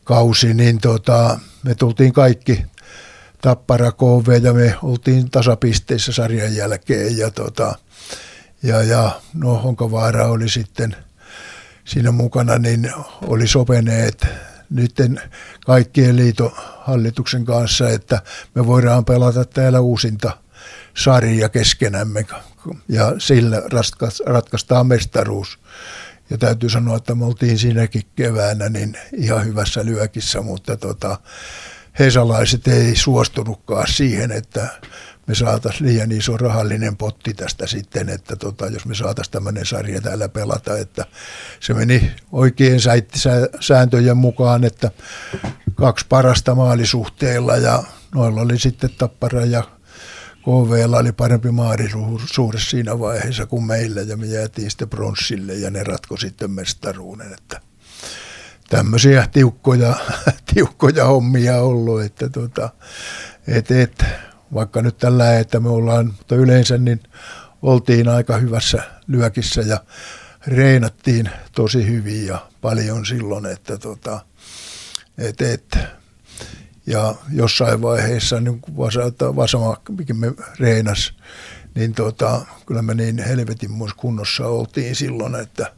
kausi, 0.04 0.54
niin 0.54 0.80
tota, 0.80 1.38
me 1.62 1.75
tultiin 1.75 2.12
kaikki 2.12 2.64
Tappara 3.40 3.92
KV 3.92 4.42
ja 4.42 4.52
me 4.52 4.76
oltiin 4.82 5.30
tasapisteissä 5.30 6.12
sarjan 6.12 6.56
jälkeen 6.56 7.18
ja, 7.18 7.30
tota, 7.30 7.78
ja, 8.62 8.82
ja 8.82 9.20
no 9.35 9.54
Honkavaara 9.54 10.26
oli 10.26 10.49
sitten– 10.49 10.97
siinä 11.84 12.10
mukana, 12.12 12.58
niin 12.58 12.92
oli 13.22 13.49
sopeneet 13.49 14.26
nyt 14.70 14.94
kaikkien 15.66 16.16
liitohallituksen 16.16 17.44
kanssa, 17.44 17.88
että 17.88 18.22
me 18.54 18.66
voidaan 18.66 19.04
pelata 19.04 19.44
täällä 19.44 19.80
uusinta 19.80 20.37
sarja 20.96 21.49
keskenämme 21.49 22.26
ja 22.88 23.14
sillä 23.18 23.62
ratkaistaan 24.26 24.87
mestaruus. 24.87 25.58
Ja 26.30 26.38
täytyy 26.38 26.70
sanoa, 26.70 26.96
että 26.96 27.14
me 27.14 27.25
oltiin 27.25 27.58
siinäkin 27.58 28.02
keväänä 28.16 28.68
niin 28.68 28.96
ihan 29.16 29.44
hyvässä 29.44 29.84
lyökissä, 29.84 30.40
mutta 30.40 30.76
tota, 30.76 31.18
hesalaiset 31.99 32.68
ei 32.68 32.96
suostunutkaan 32.96 33.87
siihen, 33.88 34.32
että 34.32 34.68
me 35.30 35.34
saataisiin 35.34 35.88
liian 35.88 36.12
iso 36.12 36.37
rahallinen 36.37 36.96
potti 36.96 37.34
tästä 37.34 37.66
sitten, 37.66 38.08
että 38.08 38.37
tota, 38.37 38.66
jos 38.66 38.87
me 38.87 38.94
saataisiin 38.94 39.32
tämmöinen 39.32 39.66
sarja 39.66 40.00
täällä 40.00 40.28
pelata, 40.28 40.78
että 40.78 41.06
se 41.60 41.75
meni 41.75 42.12
oikein 42.32 42.80
sääntöjen 43.60 44.16
mukaan, 44.16 44.64
että 44.64 44.90
kaksi 45.75 46.06
parasta 46.08 46.54
maalisuhteilla 46.54 47.56
ja 47.56 47.82
noilla 48.14 48.40
oli 48.40 48.58
sitten 48.58 48.90
Tappara 48.99 49.44
ja 49.44 49.62
KVlla 50.40 50.99
oli 50.99 51.12
parempi 51.12 51.50
maarisuus 51.50 52.70
siinä 52.70 52.99
vaiheessa 52.99 53.46
kuin 53.46 53.64
meillä 53.64 54.00
ja 54.00 54.16
me 54.16 54.26
jäätiin 54.26 54.70
sitten 54.70 54.88
pronssille 54.88 55.54
ja 55.54 55.70
ne 55.70 55.84
ratko 55.84 56.16
sitten 56.16 56.50
mestaruuden, 56.50 57.32
että 57.32 57.60
tämmöisiä 58.68 59.28
tiukkoja, 59.32 59.94
tiukkoja 60.54 61.04
hommia 61.04 61.56
ollut, 61.56 62.02
että 62.02 62.28
tota, 62.28 62.70
et, 63.49 63.70
et, 63.70 64.04
vaikka 64.54 64.83
nyt 64.83 64.99
tällä 64.99 65.38
että 65.38 65.61
me 65.61 65.69
ollaan, 65.69 66.07
mutta 66.07 66.35
yleensä 66.35 66.78
niin 66.78 67.00
oltiin 67.62 68.09
aika 68.09 68.37
hyvässä 68.37 68.83
lyökissä 69.07 69.61
ja 69.61 69.80
reinattiin 70.47 71.30
tosi 71.54 71.87
hyvin 71.87 72.26
ja 72.26 72.47
paljon 72.61 73.07
silloin, 73.07 73.47
että 73.47 73.78
tota, 73.78 74.21
et, 75.19 75.42
et, 75.42 75.78
ja 76.87 77.14
jossain 77.33 77.83
vaiheessa 77.83 78.40
niin 78.40 78.62
Vasama, 79.37 79.76
mikä 79.99 80.14
me 80.14 80.33
reinas, 80.59 81.14
niin 81.75 81.95
tota, 81.95 82.40
kyllä 82.66 82.83
me 82.83 82.95
niin 82.95 83.19
helvetin 83.19 83.71
kunnossa 83.97 84.47
oltiin 84.47 84.97
silloin, 84.97 85.35
että 85.35 85.73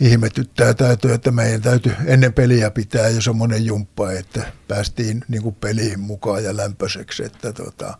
ihmetyttää 0.00 0.74
täytyy, 0.74 1.12
että 1.12 1.30
meidän 1.30 1.62
täytyy 1.62 1.92
ennen 2.04 2.32
peliä 2.32 2.70
pitää 2.70 3.08
jo 3.08 3.20
semmoinen 3.20 3.64
jumppa, 3.64 4.12
että 4.12 4.52
päästiin 4.68 5.24
niin 5.28 5.42
kuin 5.42 5.54
peliin 5.54 6.00
mukaan 6.00 6.44
ja 6.44 6.56
lämpöiseksi, 6.56 7.24
että 7.24 7.52
tota, 7.52 7.98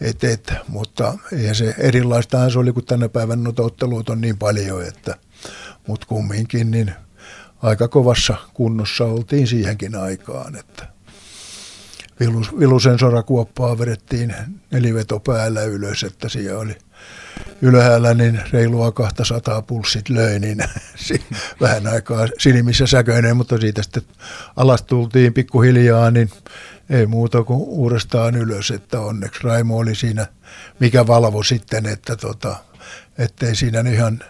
et, 0.00 0.24
et, 0.24 0.52
mutta 0.68 1.18
eihän 1.32 1.54
se 1.54 1.74
erilaistahan 1.78 2.50
se 2.50 2.58
oli, 2.58 2.72
kun 2.72 2.84
tänä 2.84 3.08
päivänä 3.08 3.42
noita 3.42 3.62
on 4.12 4.20
niin 4.20 4.38
paljon, 4.38 4.86
että, 4.86 5.14
mutta 5.86 6.06
kumminkin 6.06 6.70
niin 6.70 6.92
aika 7.62 7.88
kovassa 7.88 8.34
kunnossa 8.54 9.04
oltiin 9.04 9.46
siihenkin 9.46 9.94
aikaan, 9.94 10.56
että 10.56 10.94
Vilus, 12.20 12.58
Vilusen 12.58 12.98
sorakuoppaa 12.98 13.78
vedettiin 13.78 14.34
neliveto 14.70 15.20
päällä 15.20 15.62
ylös, 15.62 16.02
että 16.02 16.28
siellä 16.28 16.60
oli 16.60 16.76
ylhäällä 17.64 18.14
niin 18.14 18.40
reilua 18.52 18.92
200 18.92 19.62
pulssit 19.62 20.08
löi, 20.08 20.38
niin 20.40 20.58
vähän 21.60 21.86
aikaa 21.86 22.26
silmissä 22.38 22.86
säköinen, 22.86 23.36
mutta 23.36 23.58
siitä 23.58 23.82
sitten 23.82 24.02
alas 24.56 24.82
tultiin 24.82 25.34
pikkuhiljaa, 25.34 26.10
niin 26.10 26.30
ei 26.90 27.06
muuta 27.06 27.44
kuin 27.44 27.58
uudestaan 27.58 28.36
ylös, 28.36 28.70
että 28.70 29.00
onneksi 29.00 29.40
Raimo 29.44 29.76
oli 29.76 29.94
siinä, 29.94 30.26
mikä 30.80 31.06
valvo 31.06 31.42
sitten, 31.42 31.86
että 31.86 32.16
tota, 32.16 32.56
ettei 33.18 33.54
siinä 33.54 33.80
ihan 33.80 34.20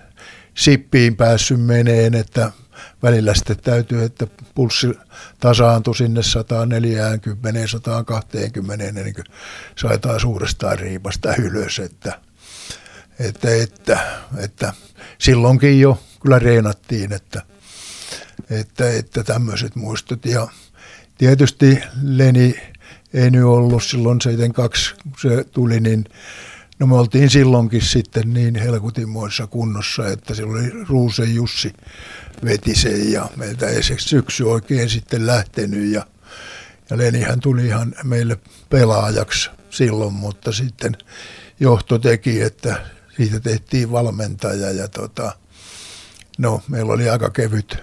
sippiin 0.55 1.17
päässyt 1.17 1.61
meneen, 1.61 2.15
että 2.15 2.53
välillä 3.03 3.35
sitten 3.35 3.57
täytyy, 3.57 4.05
että 4.05 4.27
pulssi 4.55 4.99
tasaantui 5.41 5.97
sinne 5.97 6.23
140, 6.23 7.67
120, 7.67 8.93
niin 8.93 9.15
kuin 9.15 9.25
sai 9.77 9.99
taas 9.99 10.25
uudestaan 10.25 10.79
riipasta 10.79 11.37
ylös, 11.37 11.79
että, 11.79 12.21
että, 13.19 13.55
että, 13.63 13.99
että 14.37 14.73
silloinkin 15.19 15.81
jo 15.81 16.03
kyllä 16.23 16.39
reenattiin, 16.39 17.13
että, 17.13 17.43
että, 18.51 18.91
että 18.91 19.25
tämmöiset 19.25 19.77
muistot. 19.77 20.27
Ja 20.27 20.49
tietysti 21.19 21.79
Leni 22.03 22.61
ei 23.15 23.31
nyt 23.31 23.45
ollut 23.45 23.85
silloin 23.85 24.21
72, 24.21 24.95
kun 25.03 25.13
se 25.21 25.45
tuli, 25.45 25.81
niin 25.81 26.05
no 26.79 26.87
me 26.87 26.95
oltiin 26.95 27.31
silloinkin 27.31 27.83
sitten 27.83 28.35
niin 28.35 28.55
helkutinmoissa 28.55 29.47
kunnossa, 29.47 30.09
että 30.09 30.35
silloin 30.35 30.65
oli 30.65 30.85
Ruusen 30.89 31.35
Jussi 31.35 31.73
veti 32.45 32.75
sen 32.75 33.13
ja 33.13 33.29
meiltä 33.37 33.67
ei 33.67 33.83
se 33.83 33.97
syksy 33.99 34.45
oikein 34.45 34.91
sitten 34.91 35.27
lähtenyt. 35.27 35.93
Ja, 35.93 36.07
ja 36.91 36.99
Lenihän 36.99 37.41
tuli 37.41 37.67
ihan 37.67 37.95
meille 38.05 38.39
pelaajaksi 38.71 39.51
silloin, 39.71 40.15
mutta 40.15 40.53
sitten 40.53 40.97
johto 41.61 41.99
teki, 41.99 42.43
että 42.43 42.87
siitä 43.17 43.41
tehtiin 43.41 43.93
valmentaja 43.93 44.71
ja 44.71 44.89
tota, 44.89 45.33
no 46.39 46.63
meillä 46.69 46.93
oli 46.93 47.09
aika 47.09 47.31
kevyt 47.31 47.77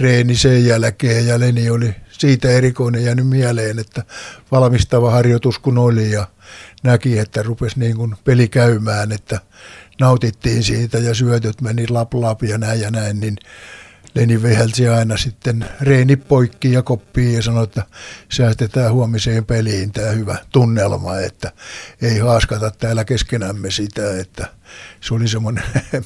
reeni 0.00 0.34
sen 0.34 0.66
jälkeen 0.66 1.26
ja 1.26 1.40
Leni 1.40 1.70
oli 1.70 1.94
siitä 2.10 2.50
erikoinen 2.50 3.04
jäänyt 3.04 3.28
mieleen, 3.28 3.78
että 3.78 4.04
valmistava 4.50 5.10
harjoitus 5.10 5.58
kun 5.58 5.78
oli 5.78 6.10
ja 6.10 6.26
näki, 6.82 7.18
että 7.18 7.42
rupesi 7.42 7.78
niin 7.78 7.96
kuin 7.96 8.16
peli 8.24 8.48
käymään, 8.48 9.12
että 9.12 9.40
nautittiin 10.00 10.62
siitä 10.62 10.98
ja 10.98 11.14
syötöt 11.14 11.60
meni 11.60 11.88
lap 11.88 12.14
lap 12.14 12.42
ja 12.42 12.58
näin 12.58 12.80
ja 12.80 12.90
näin, 12.90 13.20
niin 13.20 13.36
Leni 14.14 14.42
vehelsi 14.42 14.88
aina 14.88 15.16
sitten 15.16 15.64
reeni 15.80 16.16
poikki 16.16 16.72
ja 16.72 16.82
koppiin 16.82 17.34
ja 17.34 17.42
sanoi, 17.42 17.64
että 17.64 17.82
säästetään 18.32 18.92
huomiseen 18.92 19.44
peliin 19.44 19.92
tämä 19.92 20.10
hyvä 20.10 20.36
tunnelma, 20.52 21.18
että 21.18 21.52
ei 22.02 22.18
haaskata 22.18 22.70
täällä 22.70 23.04
keskenämme 23.04 23.70
sitä, 23.70 24.20
että 24.20 24.46
se 25.00 25.14
oli 25.14 25.28
semmoinen 25.28 25.64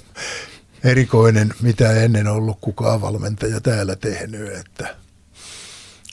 erikoinen, 0.84 1.54
mitä 1.62 1.92
ennen 1.92 2.26
ollut 2.26 2.58
kukaan 2.60 3.00
valmentaja 3.00 3.60
täällä 3.60 3.96
tehnyt, 3.96 4.52
että, 4.52 4.96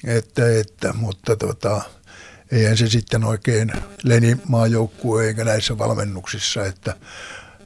että, 0.06 0.60
että 0.60 0.94
mutta 0.94 1.36
tota, 1.36 1.82
eihän 2.52 2.78
se 2.78 2.90
sitten 2.90 3.24
oikein 3.24 3.72
Leni 4.04 4.38
maajoukkue 4.48 5.28
eikä 5.28 5.44
näissä 5.44 5.78
valmennuksissa, 5.78 6.66
että, 6.66 6.96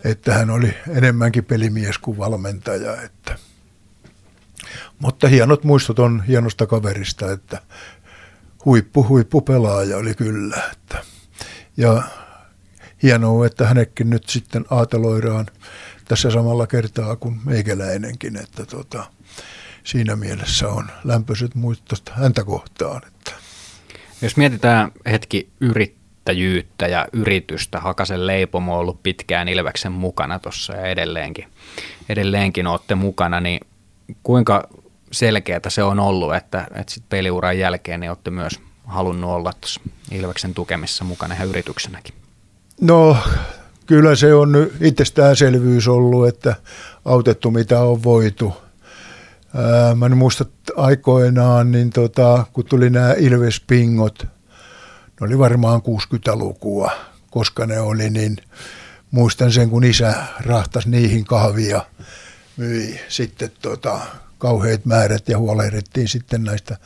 että 0.04 0.34
hän 0.34 0.50
oli 0.50 0.74
enemmänkin 0.90 1.46
pelimies 1.46 1.98
kuin 1.98 2.18
valmentaja, 2.18 3.02
että 3.02 3.38
mutta 5.00 5.28
hienot 5.28 5.64
muistot 5.64 6.00
on 6.00 6.24
hienosta 6.28 6.68
kaverista, 6.68 7.32
että 7.32 7.62
huippu, 8.66 9.08
huippu 9.08 9.42
pelaaja 9.42 9.98
oli 9.98 10.16
kyllä. 10.16 10.64
Että. 10.72 11.04
Ja 11.78 12.04
hienoa, 13.04 13.46
että 13.46 13.68
hänekin 13.68 14.10
nyt 14.10 14.30
sitten 14.30 14.66
aateloidaan 14.70 15.46
tässä 16.06 16.32
samalla 16.32 16.68
kertaa 16.68 17.16
kuin 17.16 17.40
meikäläinenkin, 17.46 18.38
että 18.38 18.66
tota, 18.66 19.06
siinä 19.84 20.16
mielessä 20.16 20.68
on 20.68 20.88
lämpöiset 21.04 21.56
muistot 21.56 22.10
häntä 22.10 22.44
kohtaan. 22.44 23.02
Että. 23.08 23.32
Jos 24.22 24.38
mietitään 24.38 24.92
hetki 25.06 25.50
yrittäjyyttä 25.60 26.88
ja 26.88 27.08
yritystä, 27.14 27.80
Hakasen 27.80 28.28
leipomo 28.28 28.74
on 28.74 28.80
ollut 28.80 29.04
pitkään 29.04 29.48
Ilveksen 29.48 29.92
mukana 29.92 30.40
tuossa 30.40 30.74
ja 30.74 30.86
edelleenkin, 30.86 31.48
edelleenkin 32.10 32.68
olette 32.68 32.96
mukana, 32.96 33.40
niin 33.40 33.60
kuinka 34.24 34.68
selkeää 35.12 35.62
se 35.68 35.84
on 35.84 36.00
ollut, 36.00 36.36
että, 36.36 36.68
että 36.76 36.94
sit 36.94 37.04
peliuran 37.10 37.60
jälkeen 37.60 38.00
niin 38.00 38.10
olette 38.10 38.32
myös 38.32 38.60
halunnut 38.86 39.30
olla 39.30 39.54
tuossa 39.62 39.82
Ilveksen 40.12 40.54
tukemissa 40.54 41.04
mukana 41.04 41.36
ihan 41.36 41.48
yrityksenäkin? 41.48 42.16
No 42.82 43.18
kyllä 43.86 44.16
se 44.16 44.34
on 44.34 44.68
itsestäänselvyys 44.82 45.88
ollut, 45.88 46.28
että 46.28 46.56
autettu 47.06 47.52
mitä 47.52 47.80
on 47.80 48.04
voitu. 48.04 48.54
Mä 49.96 50.06
en 50.06 50.18
muista 50.18 50.46
aikoinaan, 50.78 51.72
niin 51.72 51.90
tota, 51.90 52.46
kun 52.54 52.66
tuli 52.66 52.90
nämä 52.90 53.14
Ilves-pingot, 53.14 54.28
ne 55.22 55.28
oli 55.28 55.40
varmaan 55.40 55.82
60-lukua, 55.82 56.92
koska 57.32 57.66
ne 57.66 57.80
oli, 57.80 58.10
niin 58.10 58.38
muistan 59.12 59.52
sen, 59.52 59.70
kun 59.70 59.84
isä 59.84 60.14
rahtasi 60.40 60.90
niihin 60.90 61.26
kahvia, 61.26 61.82
myi 62.58 63.00
sitten 63.10 63.52
tota, 63.62 64.00
kauheat 64.38 64.86
määrät 64.86 65.30
ja 65.30 65.38
huolehdittiin 65.38 66.08
sitten 66.08 66.44
näistä 66.44 66.78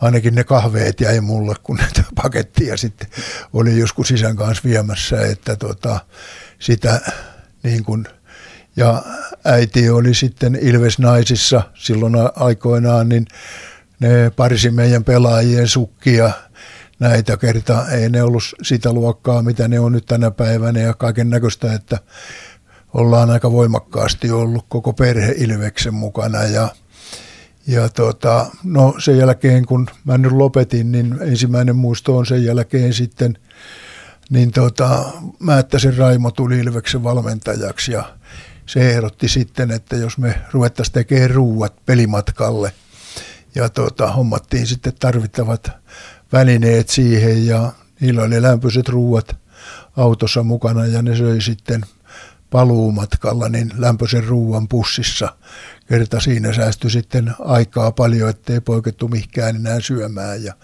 ainakin 0.00 0.34
ne 0.34 0.44
kahveet 0.44 1.00
jäi 1.00 1.20
mulle, 1.20 1.54
kun 1.62 1.76
näitä 1.82 2.02
pakettia 2.14 2.76
sitten 2.76 3.08
oli 3.52 3.78
joskus 3.78 4.10
isän 4.10 4.36
kanssa 4.36 4.64
viemässä, 4.64 5.26
että 5.26 5.56
tota, 5.56 6.00
sitä 6.58 7.00
niin 7.62 7.84
kuin, 7.84 8.06
ja 8.76 9.02
äiti 9.44 9.90
oli 9.90 10.14
sitten 10.14 10.58
Ilves 10.60 10.98
naisissa 10.98 11.62
silloin 11.74 12.14
aikoinaan, 12.36 13.08
niin 13.08 13.26
ne 14.00 14.30
parisi 14.30 14.70
meidän 14.70 15.04
pelaajien 15.04 15.68
sukkia 15.68 16.30
näitä 16.98 17.36
kertaa. 17.36 17.88
Ei 17.88 18.08
ne 18.08 18.22
ollut 18.22 18.42
sitä 18.62 18.92
luokkaa, 18.92 19.42
mitä 19.42 19.68
ne 19.68 19.80
on 19.80 19.92
nyt 19.92 20.06
tänä 20.06 20.30
päivänä 20.30 20.80
ja 20.80 20.94
kaiken 20.94 21.30
näköistä, 21.30 21.72
että 21.74 21.98
ollaan 22.94 23.30
aika 23.30 23.52
voimakkaasti 23.52 24.30
ollut 24.30 24.64
koko 24.68 24.92
perhe 24.92 25.34
Ilveksen 25.36 25.94
mukana 25.94 26.44
ja 26.44 26.68
ja 27.66 27.88
tota, 27.88 28.46
no 28.64 28.94
sen 28.98 29.18
jälkeen, 29.18 29.66
kun 29.66 29.86
mä 30.04 30.18
nyt 30.18 30.32
lopetin, 30.32 30.92
niin 30.92 31.18
ensimmäinen 31.20 31.76
muisto 31.76 32.16
on 32.16 32.26
sen 32.26 32.44
jälkeen 32.44 32.94
sitten, 32.94 33.38
niin 34.30 34.52
tota, 34.52 35.04
Määttäisen 35.38 35.96
Raimo 35.96 36.30
tuli 36.30 36.58
Ilveksen 36.58 37.04
valmentajaksi 37.04 37.92
ja 37.92 38.16
se 38.66 38.90
ehdotti 38.90 39.28
sitten, 39.28 39.70
että 39.70 39.96
jos 39.96 40.18
me 40.18 40.40
ruvettaisiin 40.52 40.92
tekemään 40.94 41.30
ruuat 41.30 41.86
pelimatkalle 41.86 42.72
ja 43.54 43.68
tota, 43.68 44.12
hommattiin 44.12 44.66
sitten 44.66 44.92
tarvittavat 44.98 45.70
välineet 46.32 46.88
siihen 46.88 47.46
ja 47.46 47.72
niillä 48.00 48.22
oli 48.22 48.42
lämpöiset 48.42 48.88
ruuat 48.88 49.36
autossa 49.96 50.42
mukana 50.42 50.86
ja 50.86 51.02
ne 51.02 51.16
söi 51.16 51.40
sitten 51.40 51.84
paluumatkalla 52.50 53.48
niin 53.48 53.72
lämpöisen 53.76 54.24
ruuan 54.24 54.68
pussissa. 54.68 55.36
Kerta 55.88 56.20
siinä 56.20 56.52
säästyi 56.52 56.90
sitten 56.90 57.34
aikaa 57.38 57.92
paljon, 57.92 58.30
ettei 58.30 58.60
poikettu 58.60 59.08
mihinkään 59.08 59.56
enää 59.56 59.80
syömään 59.80 60.44
ja 60.44 60.54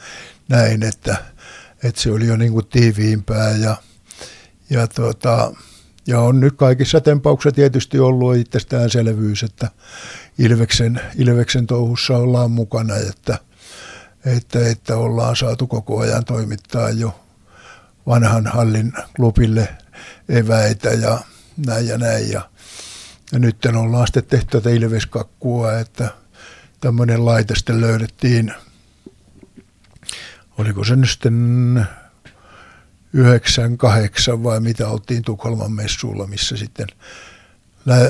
näin, 0.49 0.83
että, 0.83 1.17
että 1.83 2.01
se 2.01 2.11
oli 2.11 2.27
jo 2.27 2.37
niin 2.37 2.53
kuin 2.53 2.67
tiiviimpää 2.67 3.51
ja, 3.51 3.77
ja, 4.71 4.87
tuota, 4.87 5.53
ja 6.07 6.21
on 6.21 6.41
nyt 6.41 6.57
kaikissa 6.57 7.01
tempauksissa 7.01 7.55
tietysti 7.55 7.99
ollut 7.99 8.37
itsestäänselvyys, 8.37 9.43
että 9.43 9.69
Ilveksen, 10.39 11.01
Ilveksen 11.17 11.67
touhussa 11.67 12.17
ollaan 12.17 12.51
mukana, 12.51 12.97
että, 12.97 13.39
että, 14.25 14.69
että 14.69 14.97
ollaan 14.97 15.37
saatu 15.37 15.67
koko 15.67 16.01
ajan 16.01 16.25
toimittaa 16.25 16.91
jo 16.91 17.21
vanhan 18.07 18.47
hallin 18.47 18.93
klubille 19.17 19.69
eväitä 20.29 20.89
ja 20.89 21.19
näin 21.67 21.87
ja 21.87 21.99
näin. 21.99 22.31
Ja, 22.31 22.51
ja 23.33 23.39
nyt 23.39 23.67
ollaan 23.67 24.07
sitten 24.07 24.25
tehty 24.25 24.47
tätä 24.47 24.71
ilveskakkua, 24.71 25.79
että 25.79 26.09
tämmöinen 26.81 27.25
laite 27.25 27.55
sitten 27.55 27.81
löydettiin, 27.81 28.55
oliko 30.59 30.85
se 30.85 30.97
nyt 30.97 31.11
sitten 31.11 31.87
98 33.13 34.45
vai 34.45 34.61
mitä 34.61 34.89
oltiin 34.89 35.23
Tukholman 35.23 35.73
messuilla, 35.73 36.27
missä 36.27 36.57
sitten 36.57 36.87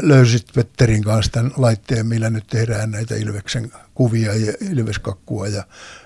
löysit 0.02 0.46
Petterin 0.54 1.04
kanssa 1.04 1.32
tämän 1.32 1.52
laitteen, 1.56 2.06
millä 2.06 2.30
nyt 2.30 2.46
tehdään 2.46 2.90
näitä 2.90 3.14
Ilveksen 3.14 3.72
kuvia 3.94 4.34
ja 4.34 4.52
Ilveskakkua. 4.70 5.48
Ja 5.48 5.64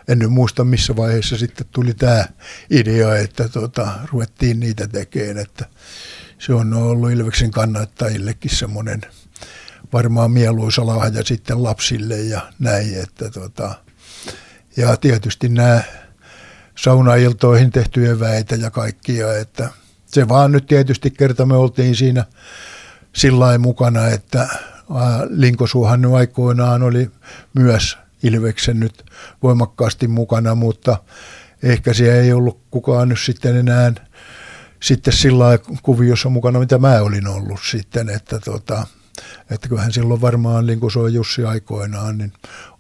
en 0.08 0.18
nyt 0.18 0.30
muista, 0.30 0.64
missä 0.64 0.96
vaiheessa 0.96 1.38
sitten 1.38 1.66
tuli 1.70 1.94
tämä 1.94 2.24
idea, 2.70 3.16
että 3.16 3.48
tota, 3.48 3.92
ruvettiin 4.12 4.60
niitä 4.60 4.88
tekemään. 4.88 5.38
Että 5.38 5.64
se 6.38 6.54
on 6.54 6.74
ollut 6.74 7.10
Ilveksen 7.10 7.50
kannattajillekin 7.50 8.56
semmoinen 8.56 9.00
varmaan 9.92 10.30
mieluisa 10.30 10.86
lahja 10.86 11.24
sitten 11.24 11.62
lapsille 11.62 12.16
ja 12.16 12.40
näin. 12.58 13.00
Että 13.00 13.30
tota, 13.30 13.74
ja 14.76 14.96
tietysti 14.96 15.48
nämä 15.48 15.82
saunailtoihin 16.78 17.70
tehtyjä 17.70 18.20
väitä 18.20 18.54
ja 18.54 18.70
kaikkia, 18.70 19.38
että 19.38 19.70
se 20.06 20.28
vaan 20.28 20.52
nyt 20.52 20.66
tietysti 20.66 21.10
kerta 21.10 21.46
me 21.46 21.56
oltiin 21.56 21.96
siinä 21.96 22.24
sillä 23.12 23.58
mukana, 23.58 24.08
että 24.08 24.48
Linkosuuhan 25.28 26.14
aikoinaan 26.14 26.82
oli 26.82 27.10
myös 27.54 27.98
Ilveksen 28.22 28.80
nyt 28.80 29.04
voimakkaasti 29.42 30.08
mukana, 30.08 30.54
mutta 30.54 30.96
ehkä 31.62 31.92
siellä 31.92 32.20
ei 32.20 32.32
ollut 32.32 32.60
kukaan 32.70 33.08
nyt 33.08 33.20
sitten 33.20 33.56
enää 33.56 33.92
sitten 34.82 35.12
sillä 35.12 35.58
kuviossa 35.82 36.28
mukana, 36.28 36.58
mitä 36.58 36.78
mä 36.78 37.00
olin 37.00 37.28
ollut 37.28 37.60
sitten, 37.70 38.08
että, 38.08 38.38
tota, 38.38 38.86
että 39.50 39.68
kyllähän 39.68 39.92
silloin 39.92 40.20
varmaan 40.20 40.66
Linkosuo 40.66 41.06
Jussi 41.06 41.44
aikoinaan 41.44 42.18
niin 42.18 42.32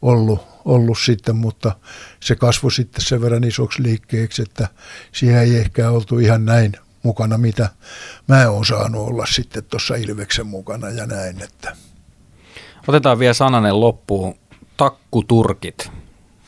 ollut, 0.02 0.40
ollut 0.64 0.98
sitten, 0.98 1.36
mutta 1.36 1.72
se 2.20 2.34
kasvoi 2.36 2.72
sitten 2.72 3.04
sen 3.04 3.20
verran 3.20 3.44
isoksi 3.44 3.82
liikkeeksi, 3.82 4.42
että 4.42 4.68
siihen 5.12 5.40
ei 5.40 5.56
ehkä 5.56 5.90
oltu 5.90 6.18
ihan 6.18 6.44
näin 6.44 6.72
mukana, 7.02 7.38
mitä 7.38 7.68
mä 8.28 8.48
oon 8.48 8.66
saanut 8.66 9.08
olla 9.08 9.26
sitten 9.26 9.64
tuossa 9.64 9.94
Ilveksen 9.94 10.46
mukana 10.46 10.88
ja 10.88 11.06
näin. 11.06 11.42
Että. 11.42 11.76
Otetaan 12.88 13.18
vielä 13.18 13.34
sananen 13.34 13.80
loppuun. 13.80 14.34
Takkuturkit 14.76 15.90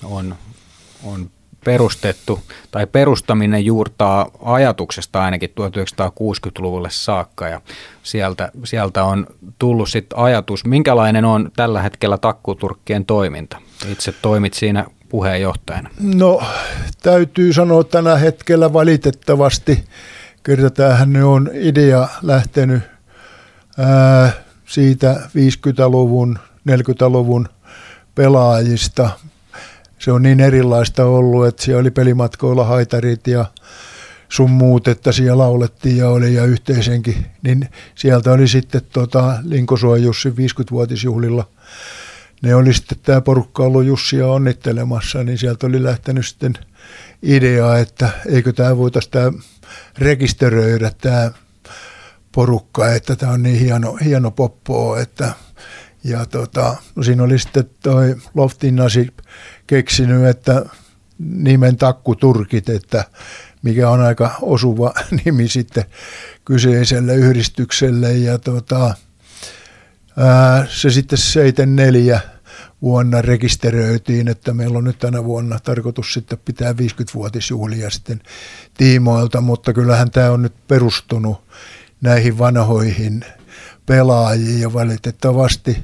on, 0.02 0.34
on 1.04 1.30
perustettu, 1.64 2.40
tai 2.70 2.86
perustaminen 2.86 3.64
juurtaa 3.64 4.26
ajatuksesta 4.42 5.22
ainakin 5.22 5.50
1960-luvulle 5.50 6.88
saakka, 6.90 7.48
ja 7.48 7.60
sieltä, 8.02 8.52
sieltä 8.64 9.04
on 9.04 9.26
tullut 9.58 9.88
sitten 9.88 10.18
ajatus, 10.18 10.64
minkälainen 10.64 11.24
on 11.24 11.50
tällä 11.56 11.82
hetkellä 11.82 12.18
takkuturkkien 12.18 13.04
toiminta? 13.04 13.58
Itse 13.88 14.14
toimit 14.22 14.54
siinä 14.54 14.86
puheenjohtajana. 15.08 15.90
No, 16.00 16.42
täytyy 17.02 17.52
sanoa 17.52 17.84
tänä 17.84 18.16
hetkellä 18.16 18.72
valitettavasti, 18.72 19.84
kerta 20.42 20.70
tämähän 20.70 21.16
on 21.24 21.50
idea 21.52 22.08
lähtenyt 22.22 22.82
ää, 23.78 24.32
siitä 24.66 25.14
50-luvun, 25.26 26.38
40-luvun 26.70 27.48
pelaajista. 28.14 29.10
Se 29.98 30.12
on 30.12 30.22
niin 30.22 30.40
erilaista 30.40 31.04
ollut, 31.04 31.46
että 31.46 31.62
siellä 31.62 31.80
oli 31.80 31.90
pelimatkoilla 31.90 32.64
haitarit 32.64 33.26
ja 33.26 33.44
sun 34.28 34.50
muut, 34.50 34.88
että 34.88 35.12
siellä 35.12 35.38
laulettiin 35.38 35.96
ja 35.96 36.08
oli 36.08 36.34
ja 36.34 36.44
yhteisenkin, 36.44 37.26
niin 37.42 37.68
sieltä 37.94 38.32
oli 38.32 38.48
sitten 38.48 38.80
tota, 38.92 39.38
Linkosuon 39.42 40.02
Jussi 40.02 40.30
50-vuotisjuhlilla 40.30 41.44
ne 42.42 42.54
oli 42.54 42.74
sitten 42.74 42.98
tämä 43.02 43.20
porukka 43.20 43.62
ollut 43.62 43.84
Jussia 43.84 44.26
onnittelemassa, 44.26 45.24
niin 45.24 45.38
sieltä 45.38 45.66
oli 45.66 45.82
lähtenyt 45.82 46.26
sitten 46.26 46.54
idea, 47.22 47.78
että 47.78 48.10
eikö 48.26 48.52
tämä 48.52 48.76
voitaisiin 48.76 49.10
tämä 49.10 49.32
rekisteröidä 49.98 50.92
tämä 51.00 51.30
porukka, 52.32 52.94
että 52.94 53.16
tämä 53.16 53.32
on 53.32 53.42
niin 53.42 53.58
hieno, 53.58 53.94
hieno 54.04 54.30
poppo, 54.30 54.96
että 54.96 55.32
ja 56.04 56.26
tota, 56.26 56.76
no 56.96 57.02
siinä 57.02 57.22
oli 57.22 57.38
sitten 57.38 57.70
toi 57.82 58.16
Loftinasi 58.34 59.08
keksinyt, 59.68 60.24
että 60.24 60.64
nimen 61.18 61.76
takkuturkit, 61.76 62.68
että 62.68 63.04
mikä 63.62 63.90
on 63.90 64.00
aika 64.00 64.34
osuva 64.42 64.94
nimi 65.24 65.48
sitten 65.48 65.84
kyseiselle 66.44 67.14
yhdistykselle. 67.14 68.12
Ja 68.12 68.38
tota, 68.38 68.94
ää, 70.16 70.66
se 70.68 70.90
sitten 70.90 71.18
74 71.18 72.20
vuonna 72.82 73.22
rekisteröitiin, 73.22 74.28
että 74.28 74.52
meillä 74.52 74.78
on 74.78 74.84
nyt 74.84 74.98
tänä 74.98 75.24
vuonna 75.24 75.58
tarkoitus 75.58 76.12
sitten 76.12 76.38
pitää 76.44 76.72
50-vuotisjuhlia 76.72 77.90
sitten 77.90 78.20
tiimoilta, 78.76 79.40
mutta 79.40 79.72
kyllähän 79.72 80.10
tämä 80.10 80.30
on 80.30 80.42
nyt 80.42 80.66
perustunut 80.68 81.44
näihin 82.00 82.38
vanhoihin 82.38 83.24
pelaajiin 83.86 84.60
ja 84.60 84.72
valitettavasti 84.72 85.78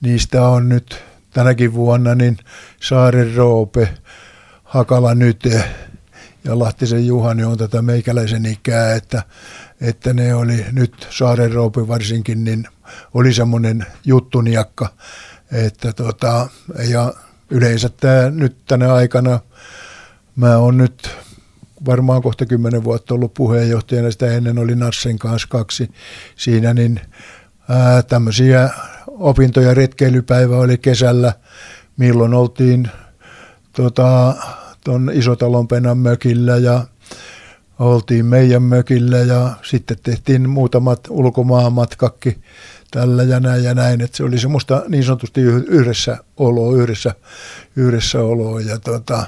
niistä 0.00 0.48
on 0.48 0.68
nyt 0.68 1.04
tänäkin 1.34 1.74
vuonna 1.74 2.14
niin 2.14 2.36
Saaren 2.82 3.34
Roope, 3.34 3.88
Hakala 4.64 5.14
Nyte 5.14 5.64
ja 6.44 6.58
Lahtisen 6.58 7.06
Juhani 7.06 7.44
on 7.44 7.58
tätä 7.58 7.82
meikäläisen 7.82 8.46
ikää, 8.46 8.94
että, 8.94 9.22
että 9.80 10.12
ne 10.12 10.34
oli 10.34 10.66
nyt 10.72 11.06
Saaren 11.10 11.52
Roope 11.52 11.88
varsinkin, 11.88 12.44
niin 12.44 12.68
oli 13.14 13.34
semmoinen 13.34 13.86
juttuniakka, 14.04 14.88
että 15.52 15.92
tota, 15.92 16.48
ja 16.88 17.12
yleensä 17.50 17.88
tämä 17.88 18.30
nyt 18.30 18.56
tänä 18.66 18.94
aikana, 18.94 19.40
mä 20.36 20.56
oon 20.56 20.78
nyt 20.78 21.10
varmaan 21.86 22.22
kohta 22.22 22.46
kymmenen 22.46 22.84
vuotta 22.84 23.14
ollut 23.14 23.34
puheenjohtajana, 23.34 24.10
sitä 24.10 24.32
ennen 24.32 24.58
oli 24.58 24.74
Nassen 24.74 25.18
kanssa 25.18 25.48
kaksi 25.48 25.90
siinä, 26.36 26.74
niin 26.74 27.00
tämmöisiä 28.08 28.70
opintoja 29.18 29.74
retkeilypäivä 29.74 30.56
oli 30.56 30.78
kesällä, 30.78 31.32
milloin 31.96 32.34
oltiin 32.34 32.88
tota, 33.72 34.34
tuon 34.84 35.10
Isotalon 35.14 35.68
penan 35.68 35.98
mökillä 35.98 36.56
ja 36.56 36.84
oltiin 37.78 38.26
meidän 38.26 38.62
mökillä 38.62 39.18
ja 39.18 39.50
sitten 39.62 39.96
tehtiin 40.02 40.50
muutamat 40.50 41.00
ulkomaanmatkakki 41.10 42.38
tällä 42.90 43.22
ja 43.22 43.40
näin 43.40 43.64
ja 43.64 43.74
näin, 43.74 44.00
että 44.00 44.16
se 44.16 44.24
oli 44.24 44.38
semmoista 44.38 44.82
niin 44.88 45.04
sanotusti 45.04 45.40
yhdessä 45.40 46.16
oloa, 46.36 46.76
yhdessä, 46.76 47.14
yhdessä 47.76 48.20
oloa 48.20 48.60
ja, 48.60 48.78
tota, 48.78 49.26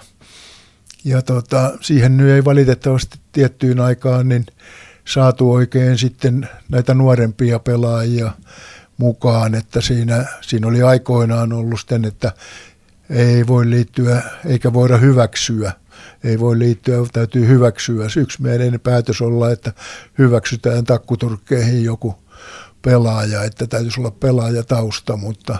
ja 1.05 1.23
tota, 1.23 1.73
siihen 1.81 2.17
nyt 2.17 2.29
ei 2.29 2.45
valitettavasti 2.45 3.19
tiettyyn 3.33 3.81
aikaan 3.81 4.29
niin 4.29 4.47
saatu 5.05 5.53
oikein 5.53 5.99
sitten 5.99 6.49
näitä 6.69 6.95
nuorempia 6.95 7.59
pelaajia 7.59 8.33
mukaan, 8.99 9.55
että 9.55 9.81
siinä, 9.81 10.25
siinä 10.41 10.67
oli 10.67 10.83
aikoinaan 10.83 11.53
ollut 11.53 11.81
sitten, 11.81 12.05
että 12.05 12.33
ei 13.11 13.47
voi 13.47 13.71
liittyä 13.71 14.23
eikä 14.45 14.73
voida 14.73 14.97
hyväksyä 14.97 15.73
ei 16.25 16.41
voi 16.41 16.59
liittyä, 16.59 16.97
täytyy 17.13 17.47
hyväksyä. 17.47 18.07
Yksi 18.17 18.43
meidän 18.43 18.81
päätös 18.81 19.21
olla, 19.21 19.51
että 19.51 19.73
hyväksytään 20.19 20.85
takkuturkkeihin 20.85 21.85
joku 21.85 22.15
pelaaja, 22.83 23.43
että 23.43 23.67
täytyisi 23.67 24.01
olla 24.01 24.11
pelaajatausta, 24.11 25.17
mutta 25.17 25.59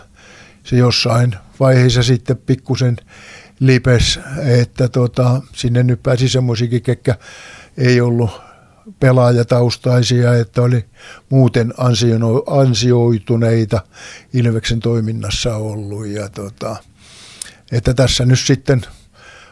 se 0.65 0.77
jossain 0.77 1.37
vaiheessa 1.61 2.03
sitten 2.03 2.37
pikkusen 2.37 2.97
lipes, 3.61 4.21
että 4.45 4.89
tota, 4.89 5.43
sinne 5.53 5.83
nyt 5.83 6.03
pääsi 6.03 6.29
semmoisikin, 6.29 6.83
ketkä 6.83 7.15
ei 7.79 8.01
ollut 8.01 8.31
pelaajataustaisia, 9.01 10.35
että 10.35 10.63
oli 10.63 10.85
muuten 11.31 11.75
ansioituneita 12.47 13.81
Ilveksen 14.33 14.81
toiminnassa 14.81 15.57
ollut. 15.57 16.07
Ja 16.07 16.29
tota, 16.29 16.77
että 17.73 17.95
tässä 17.95 18.25
nyt 18.25 18.39
sitten 18.39 18.83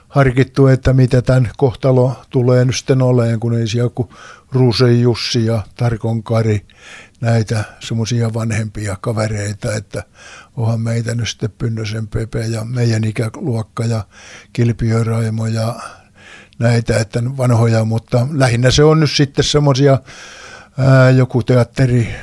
harkittu, 0.08 0.66
että 0.66 0.92
mitä 0.92 1.22
tämän 1.22 1.50
kohtalo 1.56 2.16
tulee 2.30 2.64
nyt 2.64 2.76
sitten 2.76 3.02
oleen, 3.02 3.40
kun 3.40 3.58
ei 3.58 3.68
siellä 3.68 3.90
kuin 3.94 4.08
Ruusen 4.52 5.00
Jussi 5.00 5.46
ja 5.46 5.62
Tarkon 5.76 6.22
Kari, 6.22 6.66
näitä 7.20 7.64
semmoisia 7.80 8.34
vanhempia 8.34 8.96
kavereita, 9.00 9.74
että 9.74 10.02
onhan 10.56 10.80
meitä 10.80 11.14
nyt 11.14 11.28
sitten 11.28 11.52
Pynnösen 11.58 12.08
Pepe 12.08 12.40
ja 12.40 12.64
meidän 12.64 13.04
ikäluokka 13.04 13.84
ja 13.84 14.04
Kilpiö 14.52 15.04
Raimo 15.04 15.46
ja 15.46 15.80
näitä, 16.58 16.98
että 16.98 17.22
vanhoja, 17.36 17.84
mutta 17.84 18.26
lähinnä 18.32 18.70
se 18.70 18.84
on 18.84 19.00
nyt 19.00 19.10
sitten 19.10 19.44
semmoisia 19.44 19.98
joku 21.16 21.42
teatteri, 21.42 22.14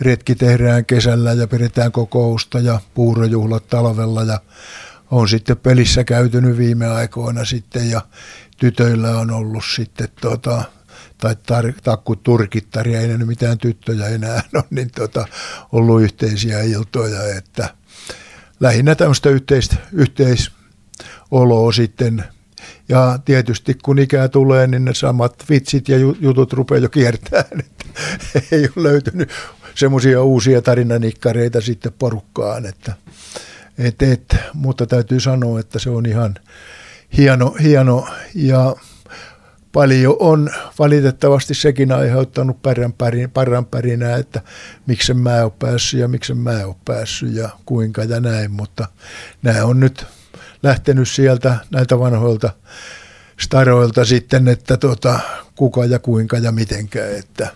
retki 0.00 0.34
tehdään 0.34 0.84
kesällä 0.84 1.32
ja 1.32 1.46
pidetään 1.46 1.92
kokousta 1.92 2.58
ja 2.58 2.80
puurojuhlat 2.94 3.66
talvella 3.66 4.22
ja 4.22 4.40
on 5.10 5.28
sitten 5.28 5.56
pelissä 5.56 6.04
käytynyt 6.04 6.58
viime 6.58 6.86
aikoina 6.86 7.44
sitten 7.44 7.90
ja 7.90 8.00
tytöillä 8.56 9.18
on 9.18 9.30
ollut 9.30 9.64
sitten 9.74 10.08
tota, 10.20 10.62
tai 11.18 11.34
tar- 11.34 11.80
takku 11.82 12.16
turkittari, 12.16 12.96
ei 12.96 13.08
ne 13.08 13.24
mitään 13.24 13.58
tyttöjä 13.58 14.06
enää 14.06 14.42
ole, 14.54 14.64
niin 14.70 14.90
tota, 14.90 15.26
ollut 15.72 16.02
yhteisiä 16.02 16.62
iltoja, 16.62 17.36
että 17.36 17.74
lähinnä 18.60 18.94
tämmöistä 18.94 19.30
yhteistä, 19.30 19.76
yhteisoloa 19.92 21.72
sitten 21.72 22.24
Ja 22.88 23.18
tietysti 23.24 23.74
kun 23.82 23.98
ikää 23.98 24.28
tulee, 24.28 24.66
niin 24.66 24.84
ne 24.84 24.94
samat 24.94 25.44
vitsit 25.50 25.88
ja 25.88 25.96
jutut 26.20 26.52
rupeaa 26.52 26.78
jo 26.78 26.88
kiertämään. 26.88 27.62
Ei 28.52 28.68
ole 28.76 28.88
löytynyt 28.88 29.30
semmoisia 29.74 30.22
uusia 30.22 30.62
tarinanikkareita 30.62 31.60
sitten 31.60 31.92
porukkaan. 31.98 32.66
Että, 32.66 32.92
et, 33.78 34.02
et, 34.02 34.36
mutta 34.54 34.86
täytyy 34.86 35.20
sanoa, 35.20 35.60
että 35.60 35.78
se 35.78 35.90
on 35.90 36.06
ihan 36.06 36.34
hieno, 37.16 37.56
hieno 37.62 38.08
ja 38.34 38.76
paljon 39.72 40.16
on 40.18 40.50
valitettavasti 40.78 41.54
sekin 41.54 41.92
aiheuttanut 41.92 42.56
parranpärinää, 43.34 44.16
että 44.16 44.40
miksi 44.86 45.14
mä 45.14 45.42
oon 45.42 45.52
päässyt 45.52 46.00
ja 46.00 46.08
miksi 46.08 46.34
mä 46.34 46.64
oon 46.66 46.76
päässyt 46.84 47.34
ja 47.34 47.48
kuinka 47.66 48.04
ja 48.04 48.20
näin, 48.20 48.50
mutta 48.50 48.88
nämä 49.42 49.64
on 49.64 49.80
nyt 49.80 50.06
lähtenyt 50.62 51.08
sieltä 51.08 51.56
näiltä 51.70 51.98
vanhoilta 51.98 52.50
staroilta 53.40 54.04
sitten, 54.04 54.48
että 54.48 54.76
tota, 54.76 55.20
kuka 55.54 55.84
ja 55.84 55.98
kuinka 55.98 56.38
ja 56.38 56.52
mitenkään, 56.52 57.14
että, 57.16 57.48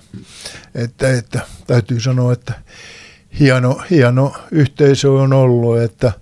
että, 0.74 1.10
että 1.10 1.40
täytyy 1.66 2.00
sanoa, 2.00 2.32
että 2.32 2.54
hieno, 3.40 3.80
hieno 3.90 4.36
yhteisö 4.50 5.10
on 5.10 5.32
ollut, 5.32 5.78
että 5.78 6.12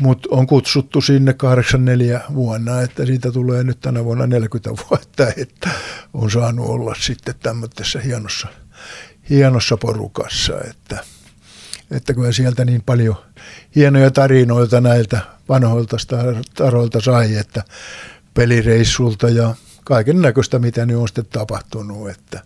mutta 0.00 0.28
on 0.32 0.46
kutsuttu 0.46 1.00
sinne 1.00 1.32
84 1.32 2.20
vuonna, 2.34 2.82
että 2.82 3.06
siitä 3.06 3.32
tulee 3.32 3.64
nyt 3.64 3.80
tänä 3.80 4.04
vuonna 4.04 4.26
40 4.26 4.70
vuotta, 4.70 5.26
että 5.36 5.70
on 6.14 6.30
saanut 6.30 6.66
olla 6.66 6.94
sitten 7.00 7.34
tämmöisessä 7.42 8.00
hienossa, 8.00 8.48
hienossa 9.30 9.76
porukassa, 9.76 10.52
että, 10.70 11.04
että 11.90 12.14
kyllä 12.14 12.32
sieltä 12.32 12.64
niin 12.64 12.82
paljon 12.86 13.16
hienoja 13.76 14.10
tarinoita 14.10 14.80
näiltä 14.80 15.20
vanhoilta 15.48 15.96
taroilta 16.54 17.00
sai, 17.00 17.36
että 17.36 17.62
pelireissulta 18.34 19.28
ja 19.28 19.54
kaiken 19.84 20.22
näköistä, 20.22 20.58
mitä 20.58 20.86
nyt 20.86 20.96
on 20.96 21.08
sitten 21.08 21.26
tapahtunut, 21.26 22.10
että, 22.10 22.40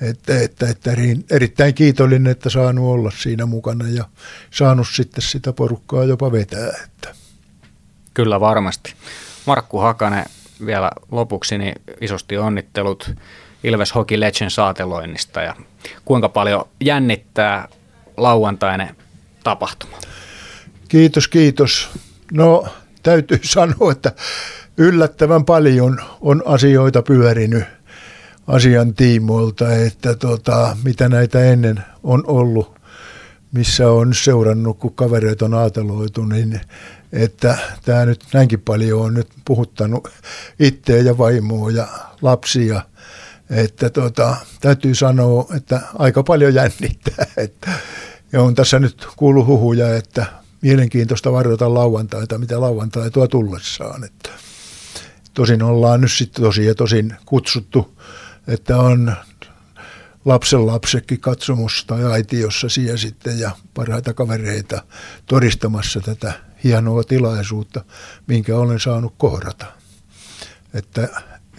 että, 0.00 0.40
että, 0.40 0.68
että 0.68 0.90
erittäin 1.30 1.74
kiitollinen, 1.74 2.32
että 2.32 2.50
saanut 2.50 2.84
olla 2.84 3.10
siinä 3.10 3.46
mukana 3.46 3.88
ja 3.88 4.04
saanut 4.50 4.88
sitten 4.92 5.22
sitä 5.22 5.52
porukkaa 5.52 6.04
jopa 6.04 6.32
vetää. 6.32 6.68
Että. 6.84 7.14
Kyllä 8.14 8.40
varmasti. 8.40 8.94
Markku 9.46 9.78
Hakanen 9.78 10.24
vielä 10.66 10.90
lopuksi 11.12 11.58
niin 11.58 11.74
isosti 12.00 12.38
onnittelut 12.38 13.14
Ilves 13.64 13.94
Hockey 13.94 14.20
Legend 14.20 14.50
saateloinnista 14.50 15.42
ja 15.42 15.54
kuinka 16.04 16.28
paljon 16.28 16.68
jännittää 16.80 17.68
lauantainen 18.22 18.96
tapahtuma? 19.44 19.98
Kiitos, 20.88 21.28
kiitos. 21.28 21.88
No 22.32 22.66
täytyy 23.02 23.40
sanoa, 23.56 23.92
että 23.92 24.12
yllättävän 24.76 25.44
paljon 25.44 26.00
on 26.20 26.42
asioita 26.46 27.02
pyörinyt 27.02 27.64
asian 28.46 28.94
tiimoilta, 28.94 29.74
että 29.74 30.14
tota, 30.14 30.76
mitä 30.84 31.08
näitä 31.08 31.44
ennen 31.44 31.84
on 32.02 32.24
ollut, 32.26 32.78
missä 33.52 33.90
on 33.90 34.14
seurannut, 34.14 34.78
kun 34.78 34.94
kavereita 34.94 35.44
on 35.44 35.54
ajateloitu, 35.54 36.24
niin 36.24 36.60
että 37.12 37.58
tämä 37.84 38.06
nyt 38.06 38.24
näinkin 38.32 38.60
paljon 38.60 39.00
on 39.00 39.14
nyt 39.14 39.28
puhuttanut 39.44 40.08
itseä 40.60 41.02
ja 41.02 41.18
vaimoa 41.18 41.70
ja 41.70 41.88
lapsia, 42.22 42.82
että 43.50 43.90
tota, 43.90 44.36
täytyy 44.60 44.94
sanoa, 44.94 45.46
että 45.56 45.80
aika 45.98 46.22
paljon 46.22 46.54
jännittää, 46.54 47.26
että 47.36 47.70
ja 48.32 48.42
on 48.42 48.54
tässä 48.54 48.78
nyt 48.78 49.06
kuullut 49.16 49.46
huhuja, 49.46 49.96
että 49.96 50.26
mielenkiintoista 50.62 51.32
varjota 51.32 51.74
lauantaita, 51.74 52.38
mitä 52.38 52.60
lauantai 52.60 53.10
tuo 53.10 53.28
tullessaan. 53.28 54.04
Että 54.04 54.30
tosin 55.34 55.62
ollaan 55.62 56.00
nyt 56.00 56.12
sitten 56.12 56.44
tosi 56.44 56.66
ja 56.66 56.74
tosin 56.74 57.16
kutsuttu 57.26 57.98
että 58.48 58.78
on 58.78 59.16
lapsen 60.24 60.66
lapsekin 60.66 61.20
katsomus 61.20 61.84
tai 61.84 62.04
aitiossa 62.04 62.68
siellä 62.68 62.96
sitten 62.96 63.38
ja 63.38 63.50
parhaita 63.74 64.14
kavereita 64.14 64.82
todistamassa 65.26 66.00
tätä 66.00 66.32
hienoa 66.64 67.04
tilaisuutta, 67.04 67.84
minkä 68.26 68.56
olen 68.56 68.80
saanut 68.80 69.14
kohdata. 69.18 69.66
Että 70.74 71.08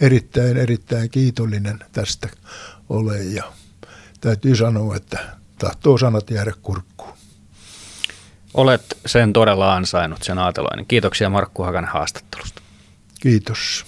erittäin, 0.02 0.58
erittäin 0.58 1.10
kiitollinen 1.10 1.80
tästä 1.92 2.30
olen 2.90 3.36
ja 3.36 3.44
täytyy 4.22 4.56
sanoa, 4.56 4.96
että 4.96 5.38
tahtoo 5.60 5.98
sanat 5.98 6.30
jäädä 6.30 6.54
kurkkuun. 6.62 7.13
Olet 8.54 8.98
sen 9.06 9.34
todella 9.34 9.76
ansainnut, 9.76 10.24
sen 10.24 10.39
aateloinen. 10.39 10.86
Kiitoksia 10.86 11.30
Markku 11.30 11.63
Hakanen 11.63 11.89
haastattelusta. 11.89 12.62
Kiitos. 13.22 13.86